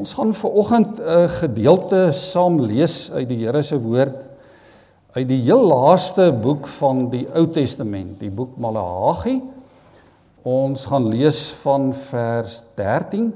Ons 0.00 0.14
gaan 0.16 0.30
ver 0.32 0.52
oggend 0.56 0.98
'n 0.98 1.28
gedeelte 1.28 2.12
saam 2.12 2.60
lees 2.60 3.10
uit 3.12 3.28
die 3.28 3.44
Here 3.44 3.62
se 3.62 3.76
woord 3.76 4.24
uit 5.12 5.28
die 5.28 5.42
heel 5.44 5.66
laaste 5.66 6.32
boek 6.32 6.66
van 6.66 7.10
die 7.10 7.26
Ou 7.34 7.46
Testament, 7.46 8.18
die 8.20 8.30
boek 8.30 8.56
Maleagi. 8.56 9.42
Ons 10.42 10.86
gaan 10.86 11.08
lees 11.08 11.50
van 11.60 11.92
vers 11.92 12.64
13 12.74 13.34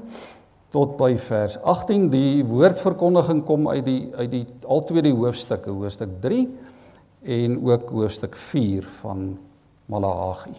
tot 0.69 0.97
by 0.97 1.13
vers 1.17 1.61
18. 1.61 2.09
Die 2.09 2.43
woordverkondiging 2.45 3.43
kom 3.45 3.69
uit 3.69 3.85
die 3.85 4.09
uit 4.15 4.31
die 4.31 4.45
altwee 4.65 5.01
die 5.01 5.13
hoofstukke, 5.13 5.69
hoofstuk 5.69 6.17
3 6.19 6.47
en 7.21 7.61
ook 7.61 7.89
hoofstuk 7.89 8.35
4 8.35 8.89
van 9.03 9.37
Maleagi. 9.85 10.57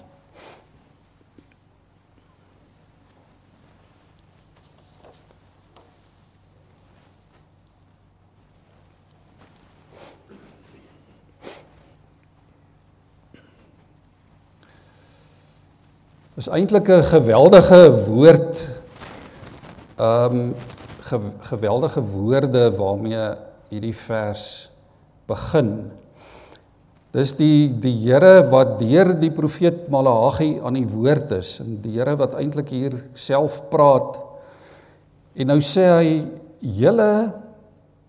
Is 16.36 16.48
eintlik 16.52 16.88
'n 16.88 17.02
geweldige 17.02 17.82
woord 18.06 18.60
ehm 19.96 20.34
um, 20.36 20.54
ge, 21.00 21.18
geweldige 21.40 22.02
woorde 22.02 22.76
waarmee 22.76 23.36
hierdie 23.68 23.96
vers 23.96 24.70
begin. 25.26 25.90
Dis 27.10 27.32
die 27.38 27.72
die 27.80 27.94
Here 28.04 28.50
wat 28.50 28.78
deur 28.78 29.14
die 29.16 29.30
profeet 29.30 29.88
Maleagi 29.88 30.60
aan 30.60 30.76
die 30.76 30.88
woord 30.88 31.30
is 31.30 31.60
en 31.60 31.80
die 31.80 31.96
Here 31.96 32.16
wat 32.16 32.34
eintlik 32.34 32.68
hier 32.68 32.98
self 33.14 33.62
praat. 33.70 34.18
En 35.36 35.46
nou 35.46 35.60
sê 35.60 35.88
hy 35.88 36.10
julle 36.60 37.32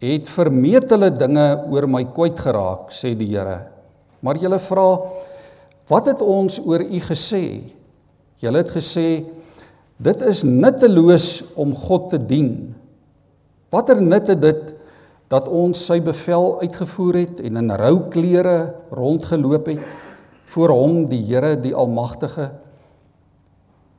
het 0.03 0.28
vermetele 0.28 1.11
dinge 1.16 1.48
oor 1.72 1.88
my 1.88 2.03
kwyt 2.11 2.39
geraak 2.39 2.92
sê 2.92 3.16
die 3.16 3.31
Here. 3.31 3.61
Maar 4.20 4.36
julle 4.36 4.59
vra 4.59 4.89
wat 5.88 6.11
het 6.11 6.22
ons 6.22 6.59
oor 6.66 6.83
u 6.83 7.00
gesê? 7.00 7.77
Julle 8.38 8.61
het 8.61 8.71
gesê 8.75 9.07
dit 9.97 10.19
is 10.30 10.43
nutteloos 10.45 11.41
om 11.57 11.73
God 11.73 12.11
te 12.11 12.19
dien. 12.21 12.52
Watter 13.73 14.02
nut 14.02 14.30
het 14.30 14.41
dit 14.43 14.67
dat 15.31 15.49
ons 15.49 15.80
sy 15.89 15.97
bevel 16.05 16.59
uitgevoer 16.61 17.17
het 17.23 17.41
en 17.43 17.58
in 17.63 17.73
rou 17.81 17.95
klere 18.13 18.75
rondgeloop 18.93 19.71
het 19.73 19.81
voor 20.53 20.71
hom 20.71 21.02
die 21.09 21.23
Here 21.25 21.55
die 21.59 21.73
Almagtige? 21.75 22.52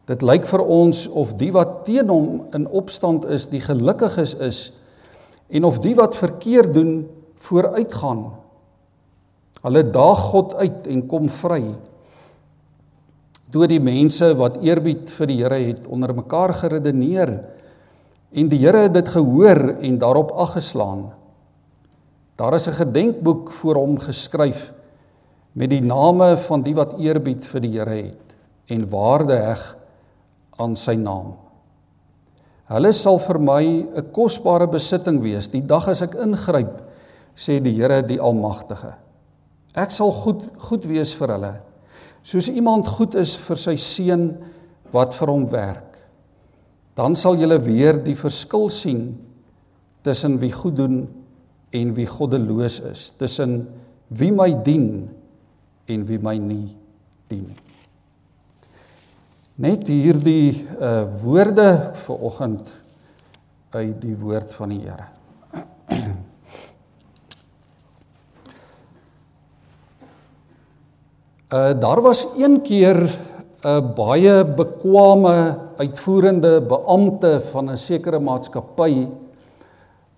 Dit 0.08 0.22
lyk 0.24 0.46
vir 0.48 0.62
ons 0.64 1.02
of 1.10 1.34
die 1.36 1.50
wat 1.52 1.82
teen 1.84 2.08
hom 2.08 2.46
in 2.56 2.64
opstand 2.70 3.26
is, 3.28 3.50
die 3.50 3.60
gelukkiges 3.60 4.38
is 4.40 4.60
en 5.50 5.66
of 5.66 5.82
die 5.84 5.96
wat 5.98 6.16
verkeerd 6.16 6.72
doen 6.76 6.94
vooruitgaan. 7.42 8.22
Hulle 9.66 9.82
daag 9.90 10.24
God 10.30 10.54
uit 10.62 10.86
en 10.86 11.06
kom 11.10 11.28
vry 11.42 11.74
toe 13.52 13.68
die 13.68 13.80
mense 13.80 14.32
wat 14.36 14.60
eerbied 14.64 15.08
vir 15.16 15.30
die 15.30 15.38
Here 15.40 15.58
het 15.62 15.86
onder 15.88 16.12
mekaar 16.16 16.52
geredeneer 16.56 17.32
en 18.32 18.50
die 18.50 18.60
Here 18.60 18.84
het 18.86 18.96
dit 18.96 19.08
gehoor 19.08 19.78
en 19.80 19.98
daarop 20.00 20.34
aggeslaan. 20.36 21.08
Daar 22.36 22.54
is 22.54 22.68
'n 22.68 22.84
gedenkboek 22.84 23.50
vir 23.50 23.74
hom 23.74 23.98
geskryf 23.98 24.72
met 25.52 25.70
die 25.70 25.80
name 25.80 26.36
van 26.36 26.62
die 26.62 26.74
wat 26.74 26.98
eerbied 26.98 27.44
vir 27.46 27.60
die 27.60 27.72
Here 27.78 27.96
het 27.96 28.36
en 28.68 28.90
waarde 28.90 29.36
heg 29.36 29.76
aan 30.58 30.76
sy 30.76 30.94
naam. 30.94 31.34
Hulle 32.68 32.92
sal 32.92 33.18
vir 33.18 33.38
my 33.38 33.64
'n 33.96 34.12
kosbare 34.12 34.66
besitting 34.66 35.22
wees 35.22 35.48
die 35.48 35.62
dag 35.62 35.88
as 35.88 36.02
ek 36.02 36.14
ingryp, 36.14 36.82
sê 37.34 37.62
die 37.62 37.72
Here 37.72 38.02
die 38.02 38.20
Almagtige. 38.20 38.94
Ek 39.74 39.90
sal 39.90 40.12
goed 40.12 40.48
goed 40.58 40.84
wees 40.84 41.14
vir 41.14 41.28
hulle 41.28 41.67
soos 42.28 42.50
iemand 42.52 42.88
goed 42.88 43.16
is 43.16 43.36
vir 43.40 43.60
sy 43.60 43.76
seun 43.80 44.26
wat 44.92 45.14
vir 45.16 45.32
hom 45.32 45.46
werk. 45.48 45.96
Dan 46.98 47.16
sal 47.16 47.38
julle 47.40 47.56
weer 47.62 48.00
die 48.04 48.16
verskil 48.18 48.68
sien 48.72 49.04
tussen 50.04 50.36
wie 50.42 50.52
goed 50.52 50.76
doen 50.76 50.98
en 51.74 51.94
wie 51.96 52.06
goddeloos 52.08 52.80
is, 52.90 53.08
tussen 53.20 53.62
wie 54.08 54.30
my 54.32 54.50
dien 54.64 55.08
en 55.88 56.04
wie 56.08 56.20
my 56.20 56.36
nie 56.40 56.68
dien. 57.30 57.48
Net 59.58 59.88
hierdie 59.90 60.66
uh 60.78 61.08
woorde 61.22 61.68
vir 62.04 62.26
oggend 62.28 62.68
uit 63.74 63.96
die 64.00 64.16
woord 64.16 64.52
van 64.56 64.72
die 64.72 64.84
Here. 64.84 65.08
Uh 71.48 71.72
daar 71.80 72.00
was 72.04 72.26
een 72.36 72.60
keer 72.60 73.08
'n 73.64 73.94
baie 73.96 74.44
bekwame 74.44 75.58
uitvoerende 75.76 76.60
beampte 76.60 77.40
van 77.40 77.70
'n 77.70 77.76
sekere 77.76 78.18
maatskappy 78.18 79.08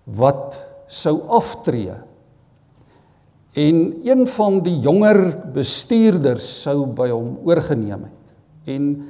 wat 0.03 0.67
sou 0.87 1.21
aftree. 1.27 1.93
En 3.53 3.99
een 4.03 4.27
van 4.27 4.59
die 4.59 4.79
jonger 4.79 5.37
bestuurders 5.53 6.61
sou 6.61 6.85
by 6.85 7.09
hom 7.09 7.37
oorgeneem 7.43 8.03
het. 8.03 8.33
En 8.65 9.07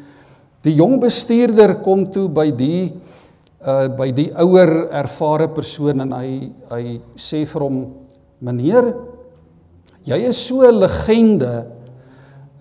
die 0.61 0.75
jong 0.75 0.99
bestuurder 0.99 1.75
kom 1.75 2.05
toe 2.05 2.29
by 2.29 2.51
die 2.51 2.93
uh 3.65 3.87
by 3.97 4.11
die 4.11 4.31
ouer 4.33 4.89
ervare 4.89 5.47
persoon 5.49 6.01
en 6.01 6.11
hy 6.11 6.51
hy 6.69 7.01
sê 7.15 7.45
vir 7.45 7.61
hom: 7.61 7.93
"Meneer, 8.39 8.95
jy 10.03 10.17
is 10.17 10.47
so 10.47 10.61
'n 10.61 10.79
legende 10.79 11.80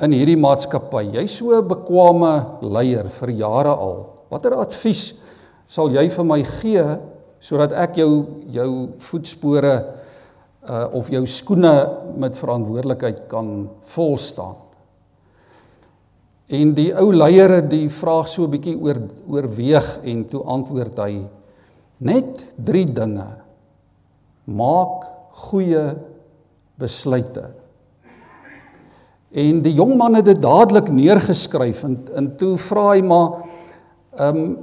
in 0.00 0.14
hierdie 0.16 0.38
maatskappy. 0.40 1.12
Jy's 1.14 1.36
so 1.38 1.52
'n 1.52 1.68
bekwame 1.68 2.60
leier 2.62 3.08
vir 3.08 3.30
jare 3.30 3.74
al. 3.76 4.06
Watter 4.30 4.54
advies 4.54 5.14
sal 5.66 5.90
jy 5.90 6.08
vir 6.08 6.24
my 6.24 6.42
gee 6.42 6.98
sodat 7.40 7.72
ek 7.72 7.96
jou 7.96 8.26
jou 8.48 8.88
voetspore 8.98 9.74
uh 10.68 10.88
of 10.92 11.08
jou 11.08 11.26
skoene 11.26 11.88
met 12.16 12.36
verantwoordelikheid 12.36 13.28
kan 13.28 13.68
vol 13.84 14.18
staan? 14.18 14.56
En 16.48 16.74
die 16.74 16.90
ou 16.98 17.12
leier 17.12 17.50
het 17.60 17.70
die 17.70 17.88
vraag 17.88 18.28
so 18.28 18.44
'n 18.44 18.50
bietjie 18.50 18.76
oor 18.76 18.98
oorweeg 19.28 20.00
en 20.04 20.24
toe 20.24 20.42
antwoord 20.44 20.98
hy 20.98 21.26
net 21.98 22.54
3 22.56 22.84
dinge. 22.84 23.28
Maak 24.46 25.06
goeie 25.30 25.96
besluite. 26.78 27.59
En 29.30 29.60
die 29.62 29.76
jong 29.78 29.94
man 29.98 30.18
het 30.18 30.26
dit 30.26 30.40
dadelik 30.42 30.90
neergeskryf 30.90 31.84
en 31.86 31.96
en 32.18 32.32
toe 32.36 32.56
vra 32.58 32.90
hy 32.94 33.02
maar 33.06 33.44
ehm 34.18 34.42
um, 34.42 34.58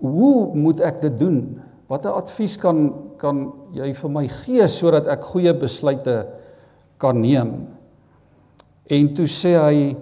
hoe 0.00 0.56
moet 0.56 0.80
ek 0.80 1.02
dit 1.04 1.18
doen? 1.20 1.60
Watter 1.86 2.16
advies 2.16 2.56
kan 2.58 2.88
kan 3.20 3.50
jy 3.76 3.92
vir 3.94 4.10
my 4.10 4.24
gee 4.40 4.66
sodat 4.68 5.06
ek 5.12 5.26
goeie 5.28 5.52
besluite 5.54 6.14
kan 6.98 7.20
neem? 7.20 7.52
En 8.90 9.10
toe 9.14 9.28
sê 9.30 9.54
hy 9.54 9.96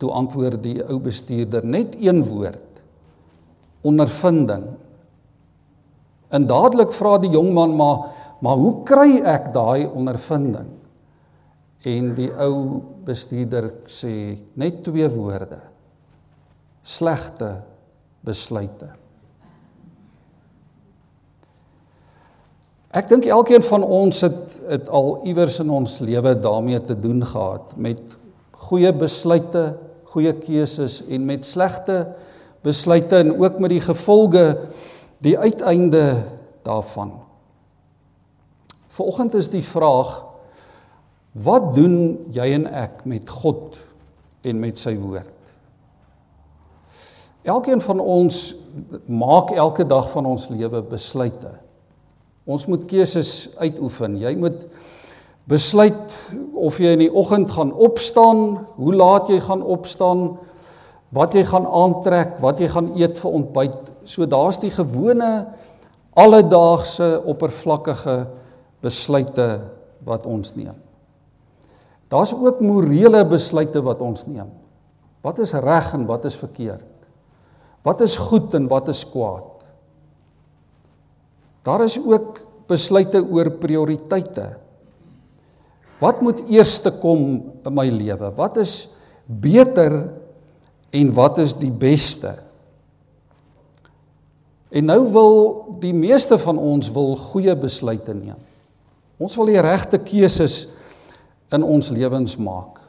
toe 0.00 0.10
antwoord 0.10 0.62
die 0.62 0.78
ou 0.86 1.00
bestuurder 1.02 1.66
net 1.66 1.98
een 2.00 2.22
woord: 2.24 2.80
ondervinding. 3.82 4.64
En 6.32 6.46
dadelik 6.48 6.94
vra 6.96 7.18
die 7.18 7.34
jong 7.34 7.52
man 7.52 7.76
maar 7.76 8.06
maar 8.42 8.56
hoe 8.58 8.74
kry 8.84 9.20
ek 9.22 9.52
daai 9.54 9.86
ondervinding? 9.86 10.81
En 11.82 12.12
die 12.14 12.30
ou 12.38 12.80
bestuurder 13.06 13.72
sê 13.90 14.38
net 14.54 14.82
twee 14.86 15.08
woorde. 15.10 15.58
Slegte 16.82 17.56
besluite. 18.22 18.92
Ek 22.92 23.08
dink 23.08 23.24
elkeen 23.24 23.64
van 23.64 23.82
ons 23.82 24.20
het 24.20 24.58
het 24.68 24.90
al 24.92 25.14
iewers 25.26 25.56
in 25.62 25.70
ons 25.72 25.94
lewe 26.04 26.34
daarmee 26.38 26.80
te 26.84 26.94
doen 26.98 27.22
gehad 27.24 27.72
met 27.80 28.18
goeie 28.68 28.92
besluite, 28.94 29.72
goeie 30.12 30.32
keuses 30.36 31.00
en 31.08 31.24
met 31.26 31.46
slegte 31.48 32.04
besluite 32.62 33.16
en 33.24 33.32
ook 33.40 33.58
met 33.58 33.72
die 33.72 33.82
gevolge 33.82 34.44
die 35.24 35.38
uiteinde 35.38 36.04
daarvan. 36.62 37.14
Vanoggend 38.92 39.34
is 39.40 39.48
die 39.50 39.64
vraag 39.64 40.12
Wat 41.32 41.72
doen 41.74 42.18
jy 42.32 42.50
en 42.58 42.66
ek 42.68 43.06
met 43.08 43.30
God 43.30 43.78
en 44.44 44.58
met 44.60 44.76
sy 44.78 44.92
woord? 45.00 45.30
Elkeen 47.48 47.80
van 47.82 48.00
ons 48.00 48.52
maak 49.08 49.50
elke 49.56 49.86
dag 49.88 50.10
van 50.12 50.28
ons 50.28 50.44
lewe 50.52 50.82
besluite. 50.86 51.50
Ons 52.44 52.66
moet 52.68 52.84
keuses 52.90 53.48
uitoefen. 53.56 54.18
Jy 54.20 54.34
moet 54.38 54.60
besluit 55.50 56.14
of 56.54 56.78
jy 56.78 56.92
in 56.94 57.06
die 57.06 57.10
oggend 57.10 57.50
gaan 57.50 57.72
opstaan, 57.72 58.62
hoe 58.76 58.94
laat 58.94 59.32
jy 59.32 59.40
gaan 59.42 59.64
opstaan, 59.64 60.36
wat 61.16 61.34
jy 61.34 61.42
gaan 61.48 61.66
aantrek, 61.66 62.38
wat 62.44 62.60
jy 62.62 62.70
gaan 62.72 62.92
eet 63.00 63.18
vir 63.18 63.40
ontbyt. 63.40 63.90
So 64.04 64.28
daar's 64.28 64.60
die 64.62 64.72
gewone 64.72 65.32
alledaagse 66.12 67.22
oppervlakkige 67.24 68.20
besluite 68.84 69.48
wat 70.06 70.28
ons 70.28 70.54
neem. 70.54 70.76
Daar's 72.12 72.34
ook 72.36 72.60
morele 72.60 73.22
besluite 73.24 73.80
wat 73.84 74.02
ons 74.04 74.26
neem. 74.28 74.50
Wat 75.24 75.38
is 75.40 75.54
reg 75.56 75.92
en 75.96 76.04
wat 76.08 76.26
is 76.28 76.36
verkeerd? 76.36 76.84
Wat 77.86 78.02
is 78.04 78.18
goed 78.20 78.52
en 78.54 78.68
wat 78.68 78.90
is 78.92 79.00
kwaad? 79.08 79.64
Daar 81.64 81.84
is 81.86 81.96
ook 81.96 82.42
besluite 82.68 83.22
oor 83.22 83.50
prioriteite. 83.62 84.52
Wat 86.02 86.20
moet 86.20 86.42
eerste 86.50 86.90
kom 87.00 87.24
in 87.62 87.74
my 87.74 87.86
lewe? 87.90 88.32
Wat 88.34 88.58
is 88.60 88.88
beter 89.26 90.10
en 90.90 91.12
wat 91.14 91.38
is 91.38 91.54
die 91.56 91.70
beste? 91.70 92.34
En 94.72 94.88
nou 94.88 95.00
wil 95.14 95.34
die 95.80 95.94
meeste 95.94 96.38
van 96.40 96.58
ons 96.58 96.90
wil 96.92 97.14
goeie 97.30 97.54
besluite 97.56 98.14
neem. 98.16 98.38
Ons 99.22 99.36
wil 99.38 99.52
die 99.52 99.62
regte 99.62 100.00
keuses 100.02 100.64
in 101.52 101.62
ons 101.62 101.90
lewens 101.92 102.36
maak. 102.36 102.80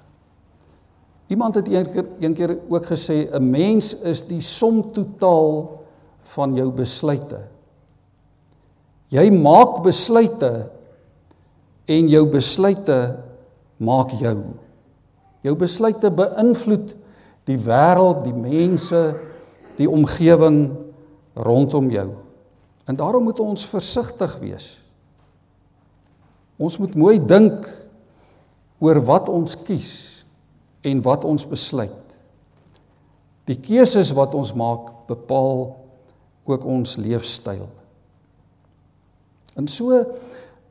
Iemand 1.32 1.56
het 1.56 1.68
eendag 1.68 2.06
een 2.20 2.36
keer 2.38 2.58
ook 2.70 2.86
gesê 2.86 3.30
'n 3.32 3.50
mens 3.50 3.94
is 3.96 4.28
die 4.28 4.42
som 4.42 4.92
totaal 4.92 5.82
van 6.22 6.56
jou 6.56 6.72
besluite. 6.72 7.40
Jy 9.08 9.30
maak 9.32 9.84
besluite 9.84 10.70
en 11.86 12.08
jou 12.08 12.26
besluite 12.30 13.16
maak 13.78 14.12
jou. 14.12 14.38
Jou 15.42 15.56
besluite 15.56 16.12
beïnvloed 16.12 16.96
die 17.44 17.58
wêreld, 17.58 18.24
die 18.24 18.34
mense, 18.34 19.02
die 19.76 19.90
omgewing 19.90 20.72
rondom 21.34 21.90
jou. 21.92 22.10
En 22.86 22.96
daarom 22.96 23.24
moet 23.24 23.40
ons 23.40 23.66
versigtig 23.66 24.38
wees. 24.40 24.68
Ons 26.58 26.78
moet 26.78 26.96
mooi 26.96 27.18
dink 27.20 27.68
oor 28.84 29.00
wat 29.08 29.30
ons 29.32 29.56
kies 29.64 29.94
en 30.84 31.00
wat 31.06 31.24
ons 31.24 31.46
besluit. 31.48 32.18
Die 33.48 33.60
keuses 33.60 34.12
wat 34.16 34.36
ons 34.36 34.52
maak 34.56 35.08
bepaal 35.08 35.70
ook 36.48 36.66
ons 36.68 36.98
leefstyl. 37.00 37.68
En 39.56 39.68
so 39.72 39.96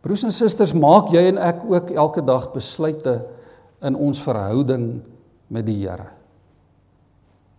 broers 0.02 0.24
en 0.26 0.34
susters, 0.34 0.74
maak 0.74 1.12
jy 1.14 1.28
en 1.30 1.38
ek 1.40 1.62
ook 1.70 1.92
elke 1.94 2.24
dag 2.26 2.48
besluite 2.52 3.20
in 3.86 3.96
ons 3.96 4.20
verhouding 4.22 4.86
met 5.52 5.66
die 5.68 5.78
Here. 5.84 6.08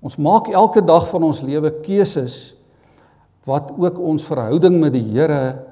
Ons 0.04 0.20
maak 0.20 0.50
elke 0.52 0.84
dag 0.84 1.08
van 1.08 1.24
ons 1.30 1.40
lewe 1.46 1.72
keuses 1.86 2.54
wat 3.48 3.72
ook 3.72 4.00
ons 4.00 4.26
verhouding 4.28 4.82
met 4.82 4.94
die 4.96 5.06
Here 5.14 5.64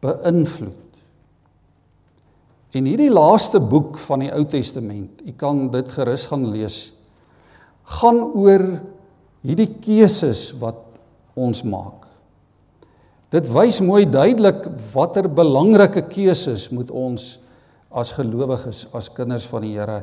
beïnvloed. 0.00 0.89
En 2.70 2.86
hierdie 2.86 3.10
laaste 3.10 3.58
boek 3.58 3.98
van 4.06 4.22
die 4.22 4.30
Ou 4.30 4.44
Testament, 4.46 5.24
u 5.26 5.32
kan 5.38 5.66
dit 5.72 5.88
gerus 5.90 6.28
gaan 6.30 6.46
lees, 6.52 6.78
gaan 7.98 8.20
oor 8.38 8.62
hierdie 9.42 9.72
keuses 9.82 10.50
wat 10.60 10.84
ons 11.34 11.64
maak. 11.66 12.06
Dit 13.34 13.46
wys 13.50 13.80
mooi 13.82 14.04
duidelik 14.10 14.66
watter 14.94 15.26
belangrike 15.30 16.02
keuses 16.10 16.68
moet 16.74 16.90
ons 16.90 17.36
as 17.90 18.12
gelowiges, 18.14 18.84
as 18.94 19.10
kinders 19.14 19.46
van 19.50 19.66
die 19.66 19.74
Here 19.74 20.02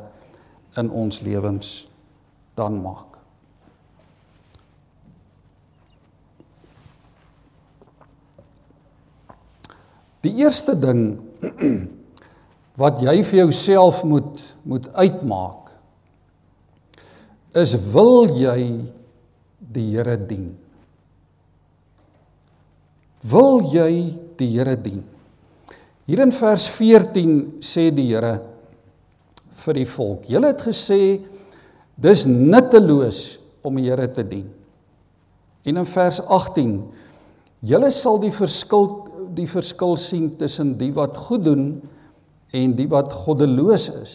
in 0.80 0.92
ons 0.92 1.22
lewens 1.24 1.88
dan 2.60 2.81
maak. 2.84 3.16
Die 10.28 10.34
eerste 10.44 10.75
ding 10.75 11.04
wat 12.78 13.02
jy 13.02 13.22
vir 13.26 13.40
jouself 13.46 14.04
moet 14.06 14.44
moet 14.68 14.88
uitmaak 14.94 15.68
is 17.58 17.74
wil 17.94 18.28
jy 18.38 18.86
die 19.58 19.88
Here 19.96 20.18
dien? 20.18 20.52
Wil 23.28 23.64
jy 23.74 23.92
die 24.40 24.50
Here 24.54 24.76
dien? 24.78 25.02
Hier 26.08 26.22
in 26.24 26.32
vers 26.32 26.68
14 26.72 27.64
sê 27.66 27.90
die 27.92 28.08
Here 28.12 28.38
vir 29.64 29.80
die 29.82 29.88
volk: 29.90 30.30
"Julle 30.30 30.54
het 30.54 30.62
gesê 30.62 31.20
dis 31.98 32.26
nutteloos 32.26 33.40
om 33.66 33.76
die 33.76 33.90
Here 33.90 34.08
te 34.08 34.24
dien." 34.24 34.48
En 35.66 35.78
in 35.78 35.86
vers 35.86 36.22
18: 36.22 36.80
"Julle 37.62 37.92
sal 37.92 38.20
die 38.20 38.32
verskil 38.32 38.88
die 39.38 39.48
verskil 39.50 39.98
sien 39.98 40.30
tussen 40.38 40.78
die 40.78 40.92
wat 40.96 41.18
goed 41.18 41.44
doen 41.44 41.82
en 42.57 42.74
die 42.77 42.88
wat 42.89 43.13
goddeloos 43.13 43.89
is. 44.01 44.13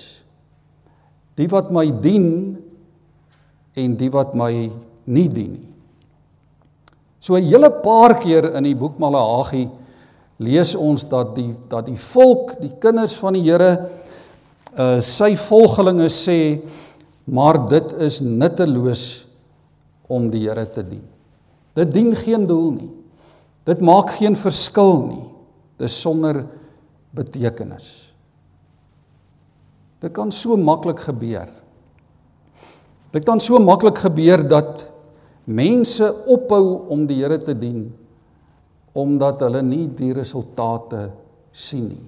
Die 1.39 1.49
wat 1.53 1.71
my 1.75 1.87
dien 2.03 2.57
en 3.79 3.95
die 3.97 4.11
wat 4.13 4.35
my 4.35 4.53
nie 5.07 5.29
dien 5.29 5.53
nie." 5.53 5.69
So 7.23 7.37
'n 7.37 7.47
hele 7.47 7.71
paar 7.71 8.19
keer 8.19 8.57
in 8.57 8.65
die 8.65 8.75
boek 8.75 8.99
Maleagi 8.99 9.69
lees 10.39 10.75
ons 10.75 11.05
dat 11.09 11.37
die 11.37 11.55
dat 11.69 11.87
die 11.87 11.97
volk, 11.97 12.61
die 12.61 12.73
kinders 12.81 13.15
van 13.15 13.35
die 13.35 13.43
Here 13.43 13.89
uh 14.77 15.01
sy 15.01 15.37
volgelinge 15.37 16.09
sê 16.09 16.61
maar 17.25 17.67
dit 17.69 17.93
is 18.01 18.21
nutteloos 18.21 19.27
om 20.09 20.31
die 20.31 20.49
Here 20.49 20.67
te 20.67 20.83
dien. 20.83 21.05
Dit 21.75 21.93
dien 21.93 22.17
geen 22.17 22.47
doel 22.47 22.71
nie. 22.73 22.91
Dit 23.65 23.81
maak 23.81 24.11
geen 24.19 24.35
verskil 24.37 25.07
nie. 25.07 25.27
Dis 25.79 25.95
sonder 26.01 26.43
betekenis. 27.15 28.12
Dit 30.03 30.13
kan 30.17 30.33
so 30.35 30.57
maklik 30.59 31.01
gebeur. 31.07 31.47
Dit 33.15 33.27
kan 33.29 33.41
so 33.41 33.61
maklik 33.63 34.01
gebeur 34.03 34.43
dat 34.43 34.89
mense 35.47 36.07
ophou 36.27 36.89
om 36.91 37.07
die 37.07 37.21
Here 37.23 37.39
te 37.39 37.55
dien 37.55 37.91
omdat 38.93 39.41
hulle 39.41 39.63
nie 39.65 39.87
die 39.89 40.11
resultate 40.13 41.07
sien 41.57 41.87
nie. 41.89 42.03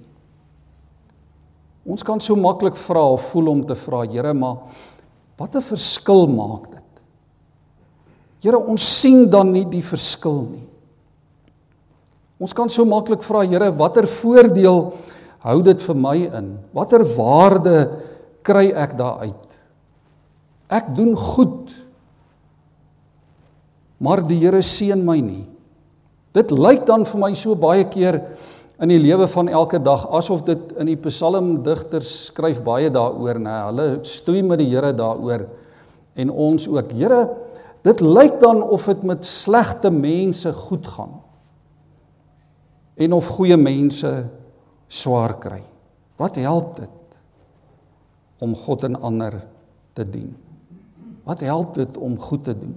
Ons 1.85 2.03
kan 2.05 2.21
so 2.21 2.37
maklik 2.37 2.77
vra 2.77 3.01
of 3.15 3.23
voel 3.31 3.49
om 3.55 3.63
te 3.65 3.77
vra, 3.77 4.03
Here, 4.05 4.33
maar 4.33 4.57
wat 5.37 5.55
'n 5.55 5.61
verskil 5.61 6.27
maak 6.27 6.71
dit? 6.71 6.91
Here, 8.43 8.57
ons 8.57 8.81
sien 9.01 9.29
dan 9.29 9.51
nie 9.51 9.65
die 9.65 9.81
verskil 9.81 10.41
nie. 10.51 10.67
Ons 12.39 12.53
kan 12.53 12.69
so 12.69 12.85
maklik 12.85 13.23
vra, 13.23 13.41
Here, 13.41 13.71
watter 13.71 14.07
voordeel 14.07 14.93
hou 15.45 15.59
dit 15.65 15.81
vir 15.87 15.97
my 15.97 16.17
in? 16.25 16.53
Watter 16.73 17.05
waarde 17.15 17.77
kry 18.45 18.71
ek 18.73 18.97
daaruit? 18.97 19.51
Ek 20.73 20.89
doen 20.97 21.13
goed 21.17 21.73
maar 24.01 24.21
die 24.25 24.37
Here 24.41 24.61
seën 24.65 24.99
my 25.05 25.17
nie. 25.23 25.45
Dit 26.35 26.51
lyk 26.51 26.83
dan 26.87 27.05
vir 27.07 27.21
my 27.21 27.31
so 27.37 27.55
baie 27.55 27.85
keer 27.87 28.19
in 28.83 28.91
die 28.91 28.99
lewe 28.99 29.27
van 29.31 29.47
elke 29.47 29.79
dag 29.79 30.03
asof 30.17 30.43
dit 30.47 30.73
in 30.81 30.89
die 30.91 30.99
psalmdigters 30.99 32.11
skryf 32.27 32.59
baie 32.65 32.89
daaroor, 32.91 33.39
nê. 33.39 33.55
Hulle 33.69 33.87
stoei 34.07 34.41
met 34.43 34.59
die 34.59 34.67
Here 34.73 34.91
daaroor 34.95 35.45
en 36.15 36.31
ons 36.31 36.67
ook. 36.67 36.91
Here, 36.95 37.21
dit 37.87 38.01
lyk 38.03 38.41
dan 38.43 38.61
of 38.63 38.87
dit 38.91 39.03
met 39.07 39.25
slegte 39.25 39.91
mense 39.93 40.51
goed 40.67 40.87
gaan. 40.91 41.21
En 42.99 43.15
of 43.15 43.31
goeie 43.37 43.57
mense 43.59 44.11
swaar 44.87 45.35
kry. 45.41 45.61
Wat 46.19 46.37
help 46.39 46.79
dit 46.79 47.17
om 48.43 48.55
God 48.55 48.83
en 48.87 48.97
ander 49.01 49.39
te 49.93 50.05
dien? 50.09 50.31
Wat 51.25 51.41
help 51.41 51.75
dit 51.75 51.97
om 51.97 52.19
goed 52.21 52.43
te 52.43 52.55
doen? 52.57 52.75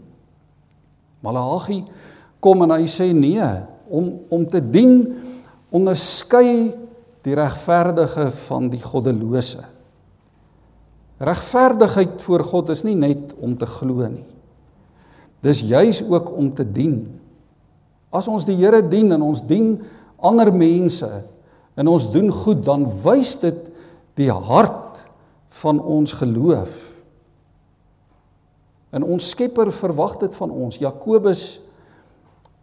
Malagi 1.21 1.83
kom 2.41 2.63
en 2.65 2.77
hy 2.77 2.87
sê 2.91 3.11
nee, 3.13 3.49
om 3.89 4.13
om 4.31 4.45
te 4.47 4.61
dien 4.63 5.01
onderskei 5.75 6.73
die 7.27 7.35
regverdige 7.37 8.31
van 8.47 8.69
die 8.73 8.81
goddelose. 8.81 9.65
Regverdigheid 11.19 12.23
voor 12.23 12.45
God 12.47 12.71
is 12.73 12.85
nie 12.87 12.97
net 12.97 13.35
om 13.43 13.57
te 13.59 13.67
glo 13.67 14.07
nie. 14.07 14.27
Dis 15.43 15.61
juis 15.67 16.01
ook 16.07 16.31
om 16.35 16.53
te 16.55 16.65
dien. 16.65 17.03
As 18.15 18.29
ons 18.31 18.47
die 18.47 18.57
Here 18.59 18.81
dien 18.87 19.13
en 19.15 19.25
ons 19.27 19.43
dien 19.47 19.77
ander 20.17 20.51
mense 20.55 21.09
en 21.79 21.91
ons 21.91 22.09
doen 22.11 22.33
goed, 22.35 22.65
dan 22.67 22.89
wys 23.05 23.37
dit 23.43 23.59
die 24.19 24.31
hart 24.33 24.99
van 25.61 25.79
ons 25.79 26.13
geloof. 26.19 26.75
En 28.91 29.07
ons 29.07 29.31
Skepper 29.31 29.71
verwag 29.75 30.17
dit 30.19 30.35
van 30.35 30.51
ons. 30.51 30.81
Jakobus 30.81 31.45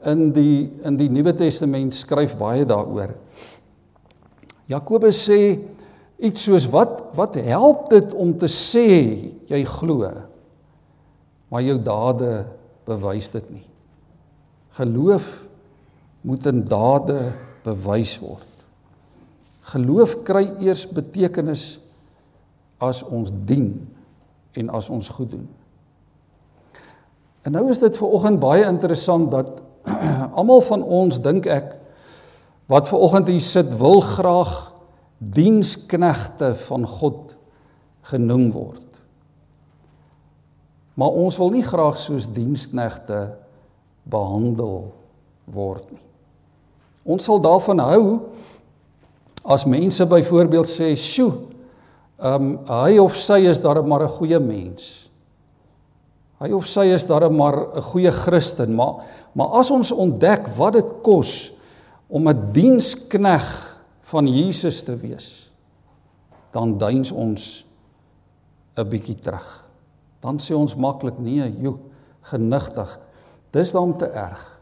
in 0.05 0.27
die 0.35 0.67
in 0.83 0.99
die 0.99 1.07
Nuwe 1.09 1.31
Testament 1.37 1.95
skryf 1.95 2.35
baie 2.37 2.65
daaroor. 2.67 3.15
Jakobus 4.69 5.23
sê 5.29 5.39
iets 6.19 6.47
soos 6.49 6.67
wat 6.73 7.15
wat 7.15 7.39
help 7.39 7.87
dit 7.93 8.13
om 8.13 8.33
te 8.39 8.49
sê 8.51 8.87
jy 9.47 9.61
glo? 9.77 10.11
maar 11.55 11.63
jou 11.63 11.77
dade 11.79 12.45
bewys 12.83 13.29
dit 13.31 13.45
nie. 13.53 13.65
Geloof 14.75 15.27
moet 16.25 16.47
in 16.49 16.63
dade 16.67 17.19
bewys 17.63 18.17
word. 18.19 18.49
Geloof 19.71 20.19
kry 20.27 20.45
eers 20.61 20.85
betekenis 20.87 21.79
as 22.81 23.01
ons 23.03 23.31
dien 23.47 23.71
en 24.55 24.69
as 24.69 24.89
ons 24.93 25.09
goed 25.09 25.31
doen. 25.31 25.47
En 27.45 27.53
nou 27.53 27.67
is 27.69 27.81
dit 27.81 27.97
vir 27.97 28.13
oggend 28.17 28.41
baie 28.41 28.65
interessant 28.65 29.29
dat 29.33 29.61
almal 30.39 30.63
van 30.65 30.83
ons 30.83 31.19
dink 31.21 31.49
ek 31.49 31.75
wat 32.71 32.89
ver 32.89 33.03
oggend 33.05 33.29
hier 33.29 33.43
sit 33.43 33.73
wil 33.77 34.01
graag 34.01 34.53
diensknegte 35.17 36.55
van 36.65 36.87
God 36.89 37.35
genoem 38.09 38.49
word. 38.53 38.81
Maar 40.97 41.17
ons 41.21 41.37
wil 41.37 41.51
nie 41.53 41.65
graag 41.65 41.97
soos 41.99 42.27
diensknegte 42.33 43.35
behandel 44.09 44.91
word 45.45 45.85
nie. 45.91 46.01
Ons 47.05 47.27
sal 47.27 47.41
daarvan 47.43 47.81
hou 47.83 48.05
as 49.45 49.65
mense 49.65 50.05
byvoorbeeld 50.05 50.67
sê, 50.67 50.95
"Sjoe, 50.95 51.33
ehm 52.19 52.43
um, 52.43 52.59
hy 52.67 52.97
of 52.99 53.15
sy 53.15 53.45
is 53.45 53.61
darem 53.61 53.87
maar 53.87 54.03
'n 54.03 54.09
goeie 54.17 54.39
mens." 54.39 55.09
Hy 56.39 56.51
of 56.51 56.67
sy 56.67 56.91
is 56.91 57.05
darem 57.07 57.35
maar 57.35 57.75
'n 57.75 57.81
goeie 57.81 58.11
Christen, 58.11 58.75
maar 58.75 59.03
maar 59.35 59.47
as 59.59 59.71
ons 59.71 59.91
ontdek 59.91 60.47
wat 60.57 60.73
dit 60.73 60.91
kos 61.03 61.51
om 62.07 62.27
'n 62.27 62.51
dienskneg 62.51 63.45
van 64.01 64.27
Jesus 64.27 64.83
te 64.83 64.95
wees, 64.95 65.51
dan 66.51 66.77
duins 66.77 67.11
ons 67.11 67.65
'n 68.77 68.89
bietjie 68.89 69.19
terug. 69.19 69.63
Dan 70.21 70.37
sê 70.39 70.55
ons 70.55 70.75
maklik 70.75 71.19
nee, 71.19 71.55
joe, 71.61 71.77
genigtig. 72.21 72.99
Dis 73.51 73.71
dan 73.71 73.97
te 73.97 74.05
erg. 74.05 74.59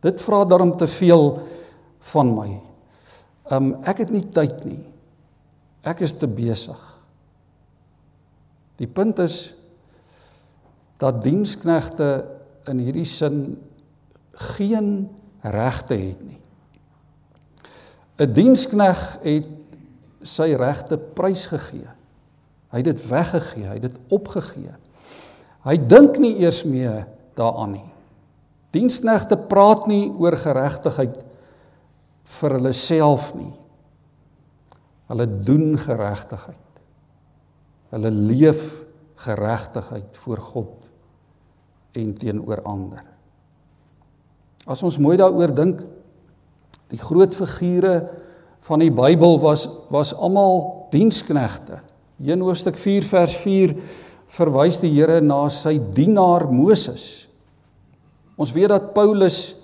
Dit 0.00 0.22
vra 0.22 0.44
daarom 0.44 0.76
te 0.76 0.86
veel 0.86 1.38
van 1.98 2.34
my. 2.34 2.60
Um 3.52 3.74
ek 3.84 4.04
het 4.04 4.12
nie 4.14 4.24
tyd 4.24 4.64
nie. 4.64 4.80
Ek 5.84 6.00
is 6.00 6.14
te 6.16 6.28
besig. 6.30 6.80
Die 8.80 8.88
punt 8.88 9.18
is 9.22 9.52
dat 11.02 11.20
diensknegte 11.22 12.24
in 12.70 12.80
hierdie 12.80 13.08
sin 13.08 13.58
geen 14.54 15.10
regte 15.44 15.94
het 15.94 16.22
nie. 16.24 16.40
'n 18.18 18.32
Dienskneg 18.32 19.18
het 19.22 19.50
sy 20.22 20.54
regte 20.54 20.96
prys 20.96 21.46
gegee. 21.46 21.88
Hy 22.70 22.80
het 22.82 22.84
dit 22.84 23.08
weggegee, 23.08 23.66
hy 23.66 23.74
het 23.74 23.82
dit 23.90 23.98
opgegee. 24.08 24.72
Hy 25.64 25.76
dink 25.76 26.18
nie 26.18 26.36
eers 26.42 26.64
meer 26.64 27.06
daaraan 27.34 27.72
nie. 27.72 27.90
Diensknegte 28.70 29.36
praat 29.36 29.86
nie 29.86 30.10
oor 30.10 30.36
geregtigheid 30.36 31.22
vir 32.24 32.56
hulle 32.58 32.72
self 32.76 33.32
nie. 33.36 33.52
Hulle 35.10 35.26
doen 35.28 35.74
geregtigheid. 35.78 36.80
Hulle 37.94 38.10
leef 38.10 38.62
geregtigheid 39.24 40.16
voor 40.24 40.40
God 40.52 40.72
en 41.94 42.14
teenoor 42.18 42.62
ander. 42.66 43.04
As 44.66 44.82
ons 44.82 44.98
mooi 44.98 45.16
daaroor 45.20 45.52
dink, 45.54 45.82
die 46.90 47.00
groot 47.00 47.34
figure 47.36 47.98
van 48.64 48.80
die 48.80 48.92
Bybel 48.92 49.38
was 49.42 49.66
was 49.92 50.14
almal 50.14 50.88
diensknegte. 50.92 51.80
1 52.22 52.40
hoofstuk 52.40 52.78
4 52.80 53.06
vers 53.10 53.36
4 53.42 53.74
verwys 54.34 54.78
die 54.82 54.92
Here 54.94 55.20
na 55.20 55.44
sy 55.52 55.76
dienaar 55.94 56.46
Moses. 56.50 57.26
Ons 58.40 58.54
weet 58.54 58.72
dat 58.72 58.92
Paulus 58.96 59.54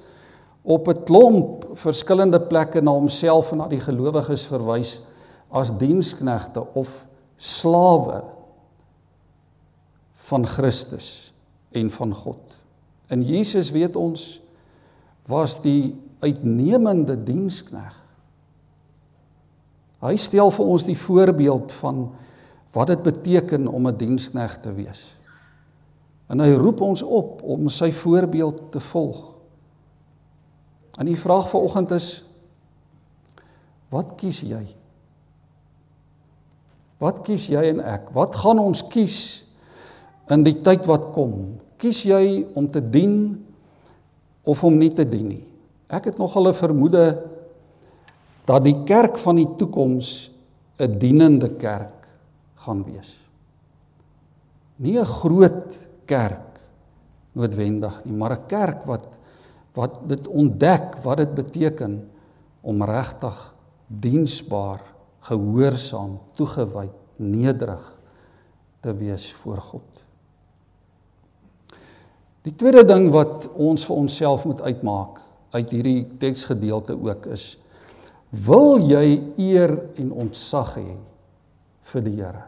op 0.63 0.89
'n 0.89 1.05
klomp 1.05 1.69
verskillende 1.73 2.41
plekke 2.41 2.81
na 2.81 2.91
homself 2.91 3.53
en 3.53 3.59
na 3.59 3.69
die 3.69 3.81
gelowiges 3.81 4.47
verwys 4.47 5.01
as 5.49 5.77
diensknegte 5.77 6.67
of 6.75 7.07
slawe 7.37 8.23
van 10.15 10.47
Christus 10.47 11.33
en 11.71 11.91
van 11.91 12.15
God. 12.15 12.41
In 13.09 13.23
Jesus 13.23 13.71
weet 13.71 13.97
ons 13.97 14.41
was 15.27 15.61
die 15.61 15.95
uitnemende 16.21 17.17
dienskneg. 17.25 17.97
Hy 20.01 20.17
stel 20.17 20.51
vir 20.51 20.67
ons 20.67 20.85
die 20.85 20.99
voorbeeld 20.99 21.73
van 21.73 22.11
wat 22.73 22.87
dit 22.87 23.03
beteken 23.03 23.67
om 23.69 23.89
'n 23.89 23.97
dienskneg 23.97 24.61
te 24.61 24.73
wees. 24.73 25.17
En 26.29 26.41
hy 26.41 26.53
roep 26.53 26.81
ons 26.81 27.03
op 27.03 27.43
om 27.43 27.69
sy 27.69 27.91
voorbeeld 27.93 28.73
te 28.73 28.81
volg. 28.81 29.40
En 30.99 31.07
die 31.07 31.19
vraag 31.19 31.51
vanoggend 31.51 31.91
is 31.91 32.25
wat 33.91 34.15
kies 34.17 34.41
jy? 34.47 34.63
Wat 36.99 37.23
kies 37.27 37.49
jy 37.51 37.63
en 37.73 37.81
ek? 37.81 38.11
Wat 38.15 38.35
gaan 38.35 38.59
ons 38.63 38.85
kies 38.93 39.43
in 40.31 40.45
die 40.47 40.61
tyd 40.63 40.87
wat 40.87 41.11
kom, 41.15 41.59
kies 41.81 42.05
jy 42.07 42.47
om 42.55 42.69
te 42.71 42.83
dien 42.85 43.41
of 44.47 44.63
om 44.65 44.77
nie 44.79 44.93
te 44.95 45.07
dien 45.09 45.27
nie. 45.33 45.45
Ek 45.91 46.07
het 46.07 46.19
nog 46.19 46.37
'n 46.37 46.53
vermoede 46.53 47.27
dat 48.47 48.65
die 48.65 48.85
kerk 48.85 49.19
van 49.19 49.37
die 49.37 49.49
toekoms 49.57 50.31
'n 50.79 50.99
dienende 50.99 51.49
kerk 51.57 52.07
gaan 52.55 52.85
wees. 52.85 53.11
Nie 54.77 54.99
'n 54.99 55.05
groot 55.05 55.89
kerk 56.07 56.61
noodwendig 57.33 58.05
nie, 58.05 58.17
maar 58.17 58.33
'n 58.33 58.47
kerk 58.47 58.87
wat 58.87 59.20
wat 59.75 60.01
dit 60.09 60.29
ontdek 60.29 60.99
wat 61.05 61.23
dit 61.23 61.35
beteken 61.35 62.01
om 62.61 62.83
regtig 62.85 63.39
diensbaar, 63.87 64.83
gehoorsaam, 65.27 66.19
toegewyd, 66.35 66.93
nederig 67.17 67.83
te 68.81 68.95
wees 68.97 69.33
voor 69.43 69.61
God. 69.61 69.87
Die 72.43 72.55
tweede 72.57 72.85
ding 72.89 73.11
wat 73.13 73.49
ons 73.53 73.85
vir 73.85 73.97
onsself 74.01 74.47
moet 74.49 74.63
uitmaak 74.65 75.19
uit 75.51 75.75
hierdie 75.75 76.05
teksgedeelte 76.23 76.97
ook 76.97 77.27
is 77.35 77.53
wil 78.31 78.79
jy 78.87 79.19
eer 79.43 79.75
en 79.99 80.13
ontzag 80.15 80.77
hê 80.79 80.95
vir 81.91 82.05
die 82.07 82.17
Here. 82.21 82.45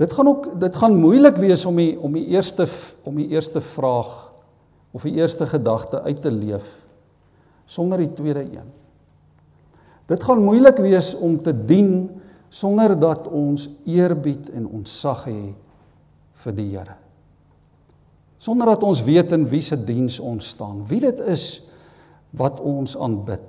Dit 0.00 0.14
gaan 0.16 0.30
ook 0.30 0.46
dit 0.60 0.76
gaan 0.80 0.96
moeilik 0.96 1.36
wees 1.36 1.66
om 1.68 1.76
die 1.76 1.92
om 2.00 2.16
die 2.16 2.24
eerste 2.32 2.66
om 3.04 3.20
die 3.20 3.28
eerste 3.36 3.60
vraag 3.60 4.31
of 4.92 5.02
die 5.02 5.16
eerste 5.18 5.46
gedagte 5.48 6.02
uit 6.02 6.20
te 6.20 6.30
leef 6.30 6.66
sonder 7.66 8.02
die 8.02 8.12
tweede 8.12 8.42
een. 8.42 8.68
Dit 10.10 10.22
gaan 10.22 10.42
moeilik 10.44 10.76
wees 10.82 11.14
om 11.14 11.38
te 11.40 11.54
dien 11.54 12.10
sonder 12.52 12.92
dat 13.00 13.28
ons 13.28 13.70
eerbied 13.88 14.50
en 14.52 14.66
ontzag 14.66 15.24
het 15.30 16.42
vir 16.44 16.58
die 16.58 16.68
Here 16.74 16.98
sonder 18.42 18.72
dat 18.72 18.82
ons 18.82 19.02
weet 19.06 19.32
in 19.36 19.44
wie 19.46 19.62
se 19.62 19.76
diens 19.78 20.18
ons 20.18 20.48
staan. 20.56 20.82
Wie 20.90 21.00
dit 21.02 21.20
is 21.30 21.62
wat 22.34 22.58
ons 22.64 22.96
aanbid, 22.98 23.44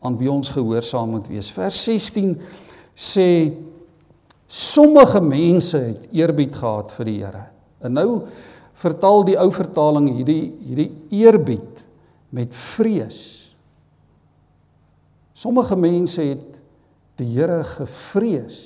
aan 0.00 0.16
wie 0.16 0.30
ons 0.32 0.48
gehoorsaam 0.54 1.16
moet 1.16 1.26
wees. 1.28 1.50
Vers 1.52 1.82
16 1.84 2.32
sê 2.96 3.28
sommige 4.48 5.20
mense 5.20 5.80
het 5.90 6.06
eerbied 6.16 6.54
gehad 6.56 6.94
vir 6.96 7.10
die 7.10 7.18
Here. 7.18 7.44
En 7.84 7.98
nou 7.98 8.08
vertaal 8.78 9.24
die 9.26 9.36
ou 9.40 9.48
vertaling 9.54 10.08
hierdie 10.20 10.52
hierdie 10.62 10.90
eerbied 11.18 11.82
met 12.34 12.54
vrees. 12.54 13.20
Sommige 15.38 15.76
mense 15.78 16.22
het 16.22 16.58
die 17.18 17.30
Here 17.32 17.62
gevrees. 17.66 18.58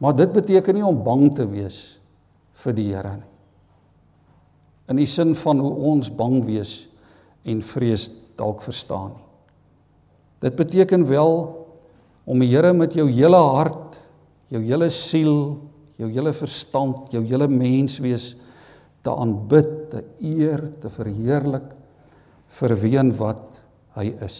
Maar 0.00 0.16
dit 0.16 0.32
beteken 0.32 0.78
nie 0.78 0.86
om 0.86 1.02
bang 1.04 1.26
te 1.36 1.44
wees 1.48 1.80
vir 2.62 2.76
die 2.76 2.88
Here 2.92 3.16
nie. 3.18 3.28
In 4.90 4.98
die 4.98 5.08
sin 5.08 5.34
van 5.38 5.60
hoe 5.62 5.72
ons 5.92 6.10
bang 6.10 6.40
wees 6.46 6.80
en 7.48 7.60
vrees 7.64 8.08
dalk 8.40 8.64
verstaan 8.64 9.12
nie. 9.12 9.26
Dit 10.40 10.56
beteken 10.56 11.04
wel 11.08 11.34
om 12.24 12.40
die 12.40 12.48
Here 12.48 12.72
met 12.72 12.96
jou 12.96 13.06
hele 13.12 13.40
hart, 13.52 13.98
jou 14.48 14.62
hele 14.64 14.88
siel, 14.94 15.58
jou 16.00 16.08
hele 16.10 16.32
verstand, 16.36 17.10
jou 17.12 17.22
hele 17.26 17.48
menswees 17.50 18.32
te 19.04 19.12
aanbid, 19.12 19.74
te 19.92 20.02
eer, 20.24 20.64
te 20.80 20.90
verheerlik 20.92 21.68
vir 22.60 22.74
wie 22.82 22.96
en 23.00 23.12
wat 23.16 23.60
hy 23.96 24.10
is. 24.24 24.38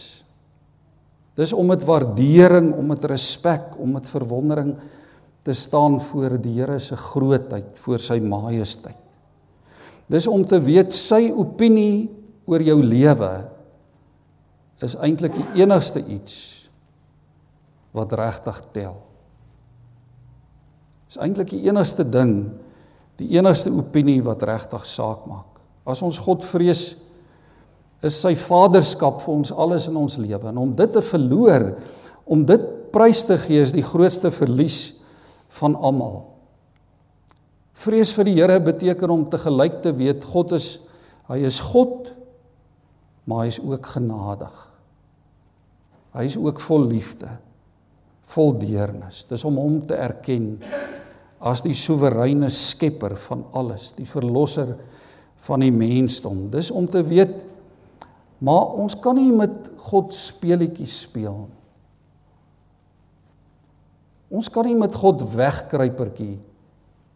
Dis 1.38 1.52
om 1.56 1.70
met 1.70 1.84
waardering, 1.86 2.72
om 2.76 2.90
met 2.92 3.04
respek, 3.08 3.76
om 3.80 3.94
met 3.96 4.08
verwondering 4.10 4.74
te 5.46 5.54
staan 5.56 6.00
voor 6.10 6.36
die 6.42 6.58
Here 6.58 6.78
se 6.82 6.96
grootheid, 6.96 7.78
voor 7.80 8.00
sy 8.02 8.18
majesteit. 8.20 8.98
Dis 10.10 10.26
om 10.26 10.42
te 10.44 10.58
weet 10.60 10.92
sy 10.92 11.30
opinie 11.30 12.10
oor 12.50 12.62
jou 12.66 12.80
lewe 12.82 13.30
is 14.82 14.96
eintlik 14.98 15.36
die 15.36 15.62
enigste 15.62 16.02
iets 16.02 16.34
wat 17.94 18.12
regtig 18.18 18.58
tel. 18.74 18.96
Is 21.10 21.18
eintlik 21.18 21.50
die 21.50 21.64
enigste 21.66 22.06
ding 22.06 22.36
die 23.20 23.36
enigste 23.36 23.70
opinie 23.74 24.20
wat 24.24 24.44
regtig 24.48 24.86
saak 24.88 25.26
maak. 25.28 25.60
As 25.84 26.02
ons 26.04 26.18
God 26.22 26.44
vrees, 26.46 26.94
is 28.00 28.16
sy 28.16 28.32
vaderskap 28.38 29.20
vir 29.20 29.34
ons 29.34 29.50
alles 29.52 29.90
in 29.90 29.98
ons 30.00 30.16
lewe 30.20 30.48
en 30.48 30.60
om 30.62 30.70
dit 30.76 30.92
te 30.92 31.02
verloor, 31.04 31.66
om 32.24 32.46
dit 32.48 32.62
prys 32.94 33.20
te 33.28 33.36
gee 33.42 33.60
is 33.60 33.74
die 33.76 33.84
grootste 33.84 34.30
verlies 34.32 34.94
van 35.58 35.74
almal. 35.76 36.22
Vrees 37.80 38.12
vir 38.16 38.28
die 38.28 38.38
Here 38.38 38.56
beteken 38.62 39.12
om 39.12 39.26
te 39.28 39.40
gelyk 39.40 39.82
te 39.84 39.92
weet 39.96 40.24
God 40.32 40.56
is 40.56 40.78
hy 41.30 41.42
is 41.46 41.60
God, 41.62 42.08
maar 43.28 43.44
hy 43.44 43.52
is 43.52 43.60
ook 43.60 43.92
genadig. 43.92 44.54
Hy 46.16 46.24
is 46.26 46.34
ook 46.40 46.58
vol 46.64 46.88
liefde, 46.90 47.28
vol 48.32 48.56
deernis. 48.58 49.22
Dis 49.30 49.44
om 49.46 49.60
hom 49.60 49.76
te 49.86 49.94
erken 49.94 50.56
as 51.40 51.62
die 51.64 51.74
soewereine 51.76 52.50
skepper 52.52 53.16
van 53.28 53.46
alles, 53.56 53.94
die 53.96 54.08
verlosser 54.08 54.74
van 55.46 55.64
die 55.64 55.72
mensdom. 55.72 56.48
Dis 56.52 56.70
om 56.70 56.88
te 56.90 57.02
weet 57.06 57.38
maar 58.40 58.72
ons 58.80 58.96
kan 58.96 59.18
nie 59.20 59.32
met 59.36 59.68
God 59.90 60.14
speletjies 60.16 61.02
speel 61.04 61.42
nie. 61.44 61.58
Ons 64.40 64.48
kan 64.52 64.64
nie 64.64 64.78
met 64.78 64.94
God 64.96 65.20
wegkruipertjie 65.34 66.38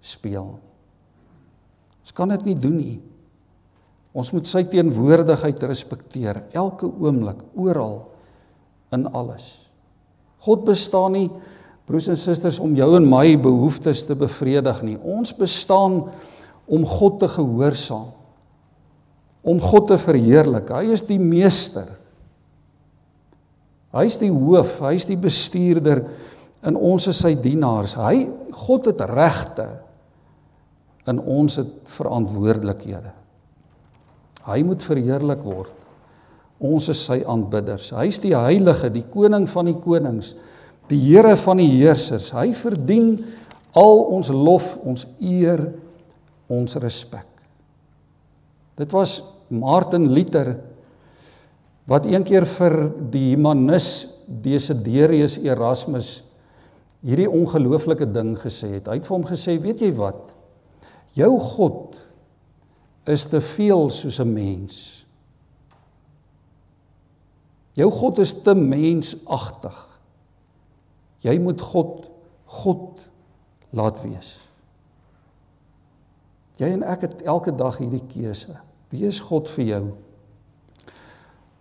speel 0.05 0.49
nie. 0.51 0.71
Ons 2.05 2.13
kan 2.13 2.29
dit 2.35 2.51
nie 2.51 2.57
doen 2.61 2.77
nie. 2.77 2.99
Ons 4.13 4.35
moet 4.35 4.47
sy 4.47 4.67
teenwoordigheid 4.69 5.63
respekteer 5.65 6.43
elke 6.53 6.87
oomblik, 6.87 7.41
oral 7.57 8.03
in 8.93 9.09
alles. 9.09 9.47
God 10.45 10.67
bestaan 10.69 11.17
nie 11.17 11.29
broers 11.89 12.09
en 12.09 12.19
susters 12.19 12.61
om 12.63 12.75
jou 12.77 12.91
en 12.97 13.07
my 13.09 13.35
behoeftes 13.41 14.05
te 14.09 14.17
bevredig 14.17 14.81
nie. 14.87 14.97
Ons 14.99 15.35
bestaan 15.37 16.01
om 16.65 16.87
God 16.89 17.19
te 17.21 17.29
gehoorsaam. 17.29 18.09
Om 19.45 19.61
God 19.61 19.91
te 19.93 19.99
verheerlik. 20.01 20.73
Hy 20.73 20.95
is 20.97 21.05
die 21.05 21.21
meester. 21.21 21.91
Hy 23.95 24.07
is 24.09 24.17
die 24.19 24.33
hoof, 24.33 24.81
hy 24.83 24.97
is 24.99 25.07
die 25.07 25.19
bestuurder 25.21 26.01
en 26.65 26.79
ons 26.81 27.07
is 27.13 27.21
sy 27.21 27.35
dienaars. 27.39 27.95
Hy 28.01 28.25
God 28.65 28.89
het 28.91 29.05
regte 29.13 29.69
in 31.11 31.21
ons 31.21 31.61
het 31.61 31.93
verantwoordelikhede. 31.95 33.13
Hy 34.45 34.59
moet 34.67 34.85
verheerlik 34.85 35.45
word. 35.45 35.73
Ons 36.65 36.89
is 36.93 37.01
sy 37.07 37.21
aanbidders. 37.29 37.91
Hy 37.95 38.09
is 38.09 38.21
die 38.23 38.35
heilige, 38.37 38.91
die 38.93 39.05
koning 39.13 39.47
van 39.51 39.69
die 39.69 39.77
konings, 39.85 40.33
die 40.91 41.01
Here 41.01 41.37
van 41.41 41.61
die 41.63 41.71
heersers. 41.79 42.31
Hy 42.35 42.53
verdien 42.57 43.17
al 43.75 44.05
ons 44.15 44.29
lof, 44.29 44.77
ons 44.85 45.07
eer, 45.19 45.63
ons 46.53 46.77
respek. 46.83 47.27
Dit 48.79 48.93
was 48.95 49.23
Martin 49.49 50.11
Luther 50.13 50.57
wat 51.91 52.07
eendag 52.09 52.49
vir 52.57 52.77
die 53.13 53.35
humanis 53.35 54.07
Desiderius 54.27 55.37
Erasmus 55.43 56.23
hierdie 57.05 57.29
ongelooflike 57.29 58.07
ding 58.09 58.33
gesê 58.41 58.79
het. 58.79 58.89
Hy 58.89 58.97
het 58.97 59.07
vir 59.07 59.17
hom 59.17 59.27
gesê, 59.29 59.59
"Weet 59.61 59.83
jy 59.85 59.93
wat? 59.93 60.33
Jou 61.15 61.39
God 61.39 61.95
is 63.07 63.27
te 63.29 63.41
veel 63.41 63.91
soos 63.91 64.19
'n 64.21 64.33
mens. 64.33 65.05
Jou 67.75 67.91
God 67.91 68.19
is 68.19 68.33
te 68.33 68.55
mensagtig. 68.55 69.94
Jy 71.25 71.39
moet 71.41 71.61
God 71.61 72.11
God 72.45 73.01
laat 73.75 74.03
wees." 74.05 74.37
Jy 76.61 76.71
en 76.77 76.85
ek 76.87 77.09
het 77.09 77.23
elke 77.27 77.55
dag 77.55 77.81
hierdie 77.83 78.05
keuse. 78.07 78.55
Wie 78.95 79.07
is 79.09 79.19
God 79.27 79.51
vir 79.57 79.65
jou? 79.65 79.85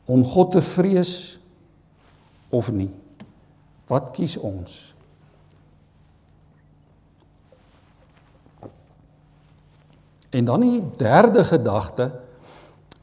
Om 0.06 0.26
God 0.28 0.52
te 0.54 0.62
vrees 0.62 1.40
of 2.54 2.70
nie? 2.72 2.92
Wat 3.90 4.12
kies 4.14 4.36
ons? 4.38 4.94
En 10.34 10.46
dan 10.46 10.66
die 10.66 10.84
derde 10.98 11.46
gedagte. 11.46 12.12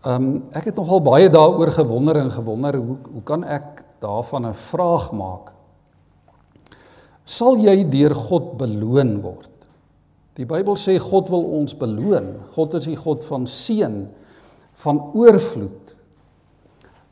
Ehm 0.01 0.23
um, 0.23 0.37
ek 0.57 0.71
het 0.71 0.79
nogal 0.81 1.03
baie 1.05 1.29
daaroor 1.29 1.71
gewonder 1.75 2.17
en 2.17 2.31
gewonder 2.33 2.77
hoe 2.77 2.97
hoe 3.13 3.23
kan 3.23 3.45
ek 3.45 3.85
daarvan 4.01 4.47
'n 4.47 4.55
vraag 4.55 5.11
maak? 5.13 5.53
Sal 7.31 7.61
jy 7.63 7.85
deur 7.91 8.15
God 8.17 8.57
beloon 8.59 9.21
word? 9.23 9.51
Die 10.39 10.47
Bybel 10.49 10.79
sê 10.79 10.97
God 11.03 11.29
wil 11.31 11.45
ons 11.61 11.77
beloon. 11.79 12.33
God 12.57 12.75
is 12.79 12.89
die 12.89 12.99
God 12.99 13.23
van 13.29 13.47
seën, 13.51 14.03
van 14.83 15.01
oorvloed. 15.15 15.95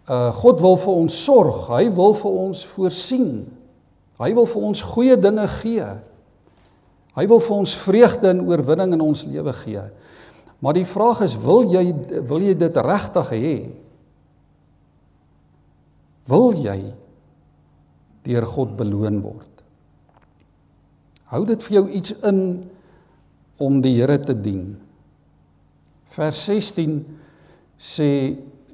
Uh 0.08 0.30
God 0.40 0.62
wil 0.64 0.78
vir 0.80 0.94
ons 1.04 1.18
sorg. 1.26 1.66
Hy 1.68 1.88
wil 1.94 2.16
vir 2.16 2.38
ons 2.46 2.62
voorsien. 2.72 3.32
Hy 4.18 4.30
wil 4.34 4.48
vir 4.50 4.68
ons 4.70 4.84
goeie 4.94 5.18
dinge 5.20 5.44
gee. 5.58 5.88
Hy 7.18 7.26
wil 7.30 7.42
vir 7.42 7.56
ons 7.58 7.74
vreugde 7.82 8.30
en 8.32 8.46
oorwinning 8.46 8.96
in 8.96 9.04
ons 9.04 9.24
lewe 9.28 9.52
gee. 9.60 9.84
Maar 10.64 10.78
die 10.80 10.86
vraag 10.88 11.22
is, 11.26 11.36
wil 11.38 11.68
jy 11.70 11.84
wil 12.26 12.42
jy 12.42 12.56
dit 12.58 12.80
regtig 12.82 13.30
hê? 13.34 13.52
Wil 16.28 16.58
jy 16.64 16.78
deur 18.26 18.48
God 18.56 18.74
beloon 18.80 19.22
word? 19.22 19.57
Hou 21.28 21.44
dit 21.48 21.64
vir 21.66 21.74
jou 21.76 21.86
iets 21.98 22.14
in 22.24 22.42
om 23.60 23.80
die 23.84 23.94
Here 23.98 24.16
te 24.22 24.32
dien? 24.32 24.78
Vers 26.14 26.40
16 26.48 27.02
sê 27.76 28.10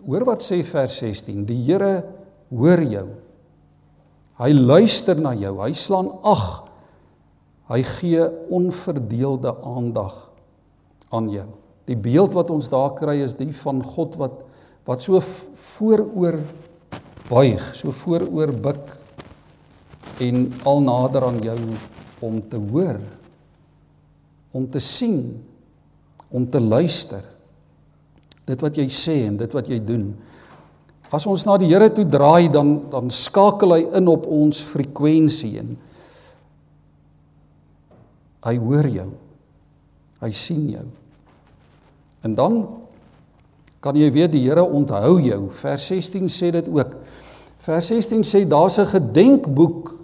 hoor 0.04 0.26
wat 0.28 0.44
sê 0.44 0.60
vers 0.66 1.00
16 1.02 1.42
die 1.48 1.58
Here 1.66 2.04
hoor 2.54 2.82
jou. 2.86 3.08
Hy 4.38 4.50
luister 4.54 5.18
na 5.18 5.34
jou. 5.38 5.56
Hy 5.62 5.72
slaan 5.78 6.10
ag. 6.26 6.46
Hy 7.70 7.80
gee 7.96 8.26
onverdeelde 8.54 9.54
aandag 9.66 10.14
aan 11.14 11.30
jou. 11.32 11.46
Die 11.88 11.98
beeld 11.98 12.34
wat 12.36 12.50
ons 12.54 12.70
daar 12.70 12.94
kry 12.98 13.18
is 13.24 13.36
die 13.38 13.52
van 13.64 13.82
God 13.82 14.18
wat 14.20 14.42
wat 14.84 15.00
so 15.00 15.16
vooroor 15.16 16.42
buig, 17.30 17.62
so 17.72 17.88
vooroor 17.88 18.50
buig 18.52 18.98
en 20.20 20.42
al 20.68 20.82
nader 20.84 21.24
aan 21.24 21.38
jou 21.40 21.56
om 22.24 22.40
te 22.48 22.56
hoor, 22.56 23.00
om 24.54 24.66
te 24.70 24.80
sien, 24.80 25.42
om 26.32 26.46
te 26.50 26.60
luister. 26.60 27.24
Dit 28.48 28.62
wat 28.64 28.78
jy 28.78 28.86
sê 28.92 29.20
en 29.28 29.38
dit 29.40 29.56
wat 29.56 29.68
jy 29.70 29.80
doen. 29.84 30.08
As 31.14 31.26
ons 31.30 31.44
na 31.46 31.56
die 31.60 31.70
Here 31.70 31.90
toe 31.94 32.06
draai 32.08 32.50
dan 32.52 32.76
dan 32.92 33.10
skakel 33.12 33.76
hy 33.76 33.82
in 34.00 34.08
op 34.10 34.26
ons 34.30 34.62
frekwensie 34.66 35.58
en 35.62 35.74
hy 38.44 38.54
hoor 38.60 38.88
jou. 38.90 39.10
Hy 40.24 40.32
sien 40.36 40.64
jou. 40.74 40.86
En 42.24 42.34
dan 42.36 42.58
kan 43.84 43.96
jy 43.96 44.08
weet 44.12 44.32
die 44.32 44.42
Here 44.46 44.64
onthou 44.64 45.18
jou. 45.22 45.42
Vers 45.60 45.86
16 45.92 46.32
sê 46.32 46.50
dit 46.56 46.68
ook. 46.72 46.96
Vers 47.64 47.92
16 47.92 48.24
sê 48.26 48.44
daar's 48.48 48.78
'n 48.78 48.90
gedenkboek 48.90 49.94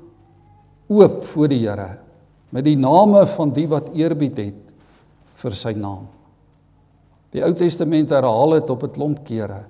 oop 0.89 1.25
voor 1.25 1.49
die 1.49 1.67
Here 1.67 1.99
met 2.51 2.65
die 2.67 2.77
name 2.77 3.27
van 3.27 3.53
die 3.55 3.67
wat 3.71 3.93
eerbied 3.95 4.39
het 4.39 4.73
vir 5.41 5.57
sy 5.57 5.73
naam. 5.79 6.09
Die 7.31 7.45
Ou 7.47 7.53
Testament 7.55 8.11
herhaal 8.11 8.59
dit 8.59 8.71
op 8.71 8.83
'n 8.85 8.91
klomp 8.91 9.25
kere. 9.25 9.65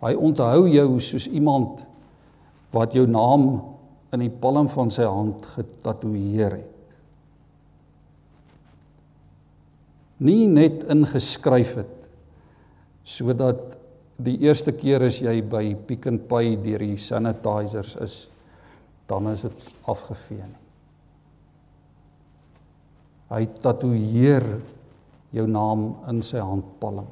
Hy 0.00 0.14
onthou 0.14 0.68
jou 0.68 1.00
soos 1.00 1.26
iemand 1.26 1.84
wat 2.72 2.92
jou 2.92 3.06
naam 3.06 3.62
in 4.12 4.20
die 4.20 4.30
palm 4.30 4.68
van 4.68 4.90
sy 4.90 5.04
hand 5.04 5.46
getatoeëer 5.46 6.50
het. 6.50 6.76
nie 10.24 10.46
net 10.48 10.86
ingeskryf 10.92 11.76
het 11.82 12.08
sodat 13.06 13.76
die 14.16 14.38
eerste 14.46 14.72
keer 14.74 15.04
as 15.06 15.20
jy 15.20 15.34
by 15.44 15.74
Pick 15.86 16.08
n 16.08 16.22
Pay 16.28 16.56
deur 16.64 16.82
die 16.82 16.96
sanitizers 17.00 17.94
is 18.02 18.14
dan 19.06 19.28
is 19.30 19.44
dit 19.46 19.66
afgevee 19.86 20.42
nie. 20.42 20.65
Hy 23.32 23.42
tatoeëer 23.62 24.46
jou 25.34 25.46
naam 25.50 25.88
in 26.10 26.22
sy 26.24 26.40
handpalm. 26.42 27.08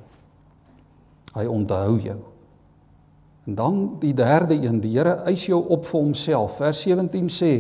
Hy 1.35 1.47
onthou 1.51 1.99
jou. 1.99 2.21
En 3.45 3.57
dan 3.59 3.81
die 4.01 4.15
derde 4.17 4.57
een, 4.57 4.79
die 4.81 4.95
Here 4.95 5.19
eis 5.29 5.47
jou 5.49 5.61
op 5.75 5.85
vir 5.85 6.01
homself. 6.01 6.59
Vers 6.63 6.81
17 6.87 7.29
sê: 7.33 7.53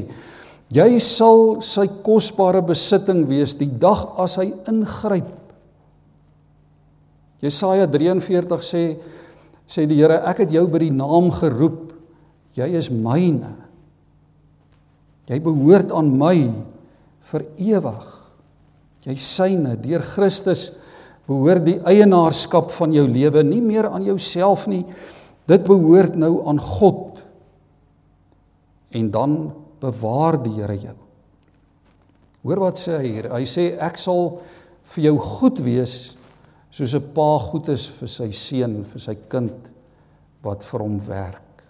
Jy 0.73 1.01
sal 1.03 1.61
sy 1.64 1.88
kosbare 2.07 2.62
besitting 2.64 3.27
wees 3.29 3.57
die 3.59 3.69
dag 3.69 4.07
as 4.21 4.38
hy 4.40 4.53
ingryp. 4.71 5.29
Jesaja 7.45 7.85
43 7.90 8.64
sê 8.64 8.85
sê 9.69 9.87
die 9.88 9.97
Here, 9.97 10.21
ek 10.29 10.45
het 10.45 10.53
jou 10.53 10.67
by 10.69 10.83
die 10.83 10.95
naam 10.95 11.31
geroep. 11.33 11.93
Jy 12.55 12.69
is 12.79 12.90
myne. 12.93 13.55
Jy 15.29 15.38
behoort 15.43 15.93
aan 15.97 16.11
my 16.21 16.37
vir 17.31 17.47
ewig. 17.57 18.05
Jy 19.05 19.17
syne 19.21 19.77
deur 19.81 20.03
Christus 20.03 20.71
behoort 21.29 21.64
die 21.67 21.79
eienaarskap 21.88 22.73
van 22.77 22.93
jou 22.97 23.05
lewe 23.09 23.43
nie 23.45 23.61
meer 23.64 23.88
aan 23.88 24.05
jouself 24.07 24.67
nie. 24.69 24.85
Dit 25.49 25.64
behoort 25.69 26.17
nou 26.17 26.38
aan 26.49 26.61
God. 26.61 27.21
En 28.95 29.11
dan 29.12 29.38
bewaar 29.81 30.38
die 30.43 30.55
Here 30.57 30.77
jou. 30.81 30.97
Hoor 32.45 32.61
wat 32.61 32.81
sê 32.81 32.99
hy 33.01 33.09
hier? 33.09 33.31
Hy 33.33 33.45
sê 33.49 33.71
ek 33.81 33.97
sal 34.01 34.38
vir 34.95 35.07
jou 35.09 35.14
goed 35.21 35.61
wees 35.64 36.14
soos 36.75 36.95
'n 36.95 37.12
pa 37.14 37.38
goed 37.38 37.69
is 37.69 37.87
vir 37.87 38.09
sy 38.09 38.31
seun, 38.33 38.85
vir 38.85 39.01
sy 39.01 39.14
kind 39.29 39.71
wat 40.43 40.62
vir 40.62 40.81
hom 40.81 40.99
werk. 40.99 41.64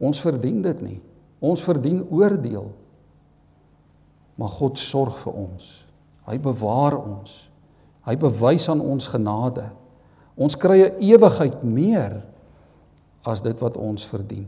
Ons 0.00 0.20
verdien 0.20 0.62
dit 0.62 0.82
nie. 0.82 1.00
Ons 1.40 1.60
verdien 1.60 2.02
oordeel. 2.10 2.70
Maar 4.38 4.52
God 4.54 4.78
sorg 4.78 5.18
vir 5.24 5.34
ons. 5.34 5.68
Hy 6.28 6.38
bewaar 6.42 6.96
ons. 6.98 7.48
Hy 8.06 8.14
bewys 8.20 8.68
aan 8.70 8.80
ons 8.80 9.08
genade. 9.10 9.66
Ons 10.38 10.56
kry 10.56 10.86
'n 10.86 11.02
ewigheid 11.02 11.62
meer 11.62 12.22
as 13.26 13.42
dit 13.42 13.58
wat 13.60 13.76
ons 13.76 14.06
verdien. 14.06 14.46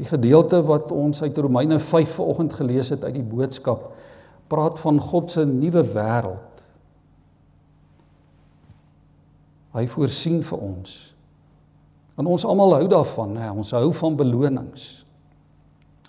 Die 0.00 0.08
gedeelte 0.08 0.62
wat 0.64 0.90
ons 0.90 1.22
uit 1.22 1.38
Romeine 1.38 1.78
5 1.78 2.14
vanoggend 2.14 2.52
gelees 2.52 2.88
het 2.88 3.04
uit 3.04 3.14
die 3.14 3.22
boodskap 3.22 3.92
praat 4.50 4.80
van 4.82 4.98
God 5.00 5.30
se 5.30 5.44
nuwe 5.46 5.84
wêreld. 5.92 6.62
Hy 9.70 9.86
voorsien 9.86 10.40
vir 10.42 10.58
ons. 10.58 10.94
En 12.18 12.26
ons 12.26 12.44
almal 12.44 12.74
hou 12.80 12.88
daarvan, 12.90 13.36
hè. 13.38 13.50
Ons 13.54 13.70
hou 13.76 13.92
van 13.94 14.16
belonings. 14.18 14.88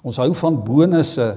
Ons 0.02 0.17
hou 0.17 0.32
van 0.34 0.58
bonusse. 0.65 1.28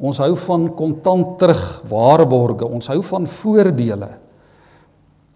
Ons 0.00 0.20
hou 0.22 0.32
van 0.46 0.66
kontant 0.76 1.34
terugwaarborge. 1.40 2.64
Ons 2.64 2.88
hou 2.88 3.02
van 3.04 3.26
voordele. 3.28 4.08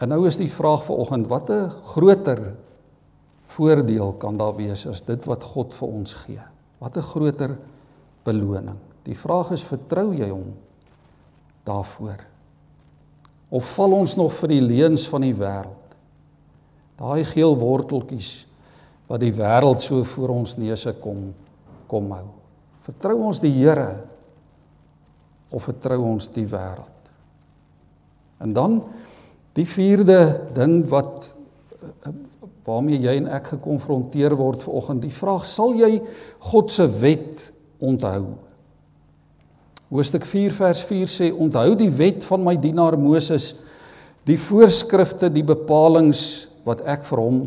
En 0.01 0.11
nou 0.11 0.23
is 0.27 0.39
die 0.41 0.51
vraag 0.51 0.87
vanoggend, 0.87 1.29
watter 1.31 1.69
groter 1.93 2.41
voordeel 3.55 4.15
kan 4.19 4.39
daar 4.41 4.57
wees 4.57 4.87
as 4.91 5.05
dit 5.07 5.27
wat 5.29 5.45
God 5.47 5.77
vir 5.77 5.89
ons 6.01 6.15
gee? 6.25 6.45
Watter 6.83 7.05
groter 7.05 7.55
beloning? 8.27 8.81
Die 9.05 9.17
vraag 9.17 9.53
is, 9.55 9.63
vertrou 9.63 10.09
jy 10.17 10.31
hom 10.33 10.49
daarvoor? 11.69 12.25
Of 13.55 13.69
val 13.77 13.95
ons 14.01 14.17
nog 14.19 14.33
vir 14.41 14.57
die 14.57 14.65
leuns 14.65 15.05
van 15.13 15.29
die 15.29 15.37
wêreld? 15.37 15.95
Daai 16.99 17.23
geel 17.29 17.55
worteltjies 17.61 18.33
wat 19.11 19.21
die 19.23 19.35
wêreld 19.37 19.85
so 19.85 20.03
voor 20.15 20.33
ons 20.41 20.57
neuse 20.59 20.97
kom 21.05 21.29
kom 21.87 22.09
hou. 22.17 22.27
Vertrou 22.87 23.19
ons 23.29 23.39
die 23.43 23.53
Here 23.53 24.14
of 25.55 25.69
vertrou 25.69 26.01
ons 26.15 26.29
die 26.35 26.47
wêreld? 26.51 26.91
En 28.43 28.53
dan 28.57 28.81
die 29.55 29.67
vierde 29.69 30.19
ding 30.57 30.83
wat 30.91 31.31
waarmee 32.65 32.99
jy 33.03 33.19
en 33.21 33.29
ek 33.37 33.53
gekonfronteer 33.55 34.35
word 34.39 34.65
vanoggend, 34.65 35.05
die 35.05 35.13
vraag 35.13 35.45
sal 35.47 35.75
jy 35.77 35.99
God 36.49 36.73
se 36.73 36.87
wet 37.01 37.51
onthou? 37.85 38.35
Hoofstuk 39.93 40.25
4 40.27 40.55
vers 40.57 40.81
4 40.89 41.11
sê 41.11 41.29
onthou 41.31 41.75
die 41.79 41.91
wet 41.93 42.25
van 42.27 42.43
my 42.43 42.57
dienaar 42.59 42.97
Moses, 42.99 43.53
die 44.25 44.39
voorskrifte, 44.41 45.29
die 45.29 45.45
bepalinge 45.45 46.17
wat 46.65 46.81
ek 46.89 47.05
vir 47.05 47.21
hom 47.21 47.43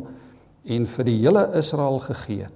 en 0.68 0.86
vir 0.94 1.08
die 1.10 1.18
hele 1.24 1.48
Israel 1.58 1.98
gegee 2.06 2.46
het. 2.46 2.54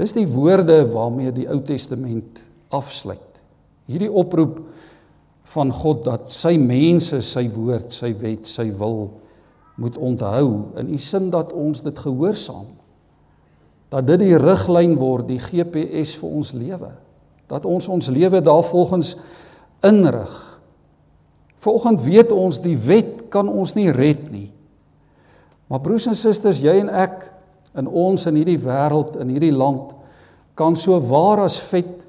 Dis 0.00 0.14
die 0.16 0.26
woorde 0.30 0.80
waarmee 0.88 1.32
die 1.34 1.48
Ou 1.50 1.60
Testament 1.66 2.40
afsluit. 2.72 3.29
Hierdie 3.90 4.10
oproep 4.12 4.60
van 5.50 5.72
God 5.74 6.04
dat 6.06 6.30
sy 6.30 6.54
mense 6.62 7.18
sy 7.26 7.48
woord, 7.50 7.90
sy 7.94 8.12
wet, 8.20 8.46
sy 8.46 8.68
wil 8.78 9.08
moet 9.80 9.96
onthou 9.98 10.76
in 10.78 10.92
die 10.92 11.00
sin 11.00 11.30
dat 11.32 11.54
ons 11.56 11.82
dit 11.82 11.96
gehoorsaam. 11.98 12.68
Dat 13.90 14.06
dit 14.06 14.22
die 14.22 14.38
riglyn 14.38 14.94
word, 15.00 15.26
die 15.30 15.40
GPS 15.42 16.14
vir 16.20 16.36
ons 16.38 16.52
lewe. 16.54 16.92
Dat 17.50 17.66
ons 17.66 17.88
ons 17.90 18.10
lewe 18.14 18.42
daarvolgens 18.44 19.16
inrig. 19.86 20.36
Vanoggend 21.60 22.04
weet 22.04 22.30
ons 22.32 22.60
die 22.62 22.76
wet 22.78 23.26
kan 23.32 23.48
ons 23.50 23.74
nie 23.74 23.90
red 23.92 24.28
nie. 24.30 24.50
Maar 25.70 25.82
broers 25.82 26.06
en 26.10 26.18
susters, 26.18 26.62
jy 26.62 26.76
en 26.82 26.92
ek 26.92 27.24
in 27.78 27.86
ons 27.86 28.26
in 28.26 28.38
hierdie 28.38 28.60
wêreld, 28.62 29.16
in 29.22 29.32
hierdie 29.34 29.54
land 29.54 29.96
kan 30.58 30.76
so 30.76 30.98
waar 31.08 31.44
as 31.46 31.60
vet 31.70 32.02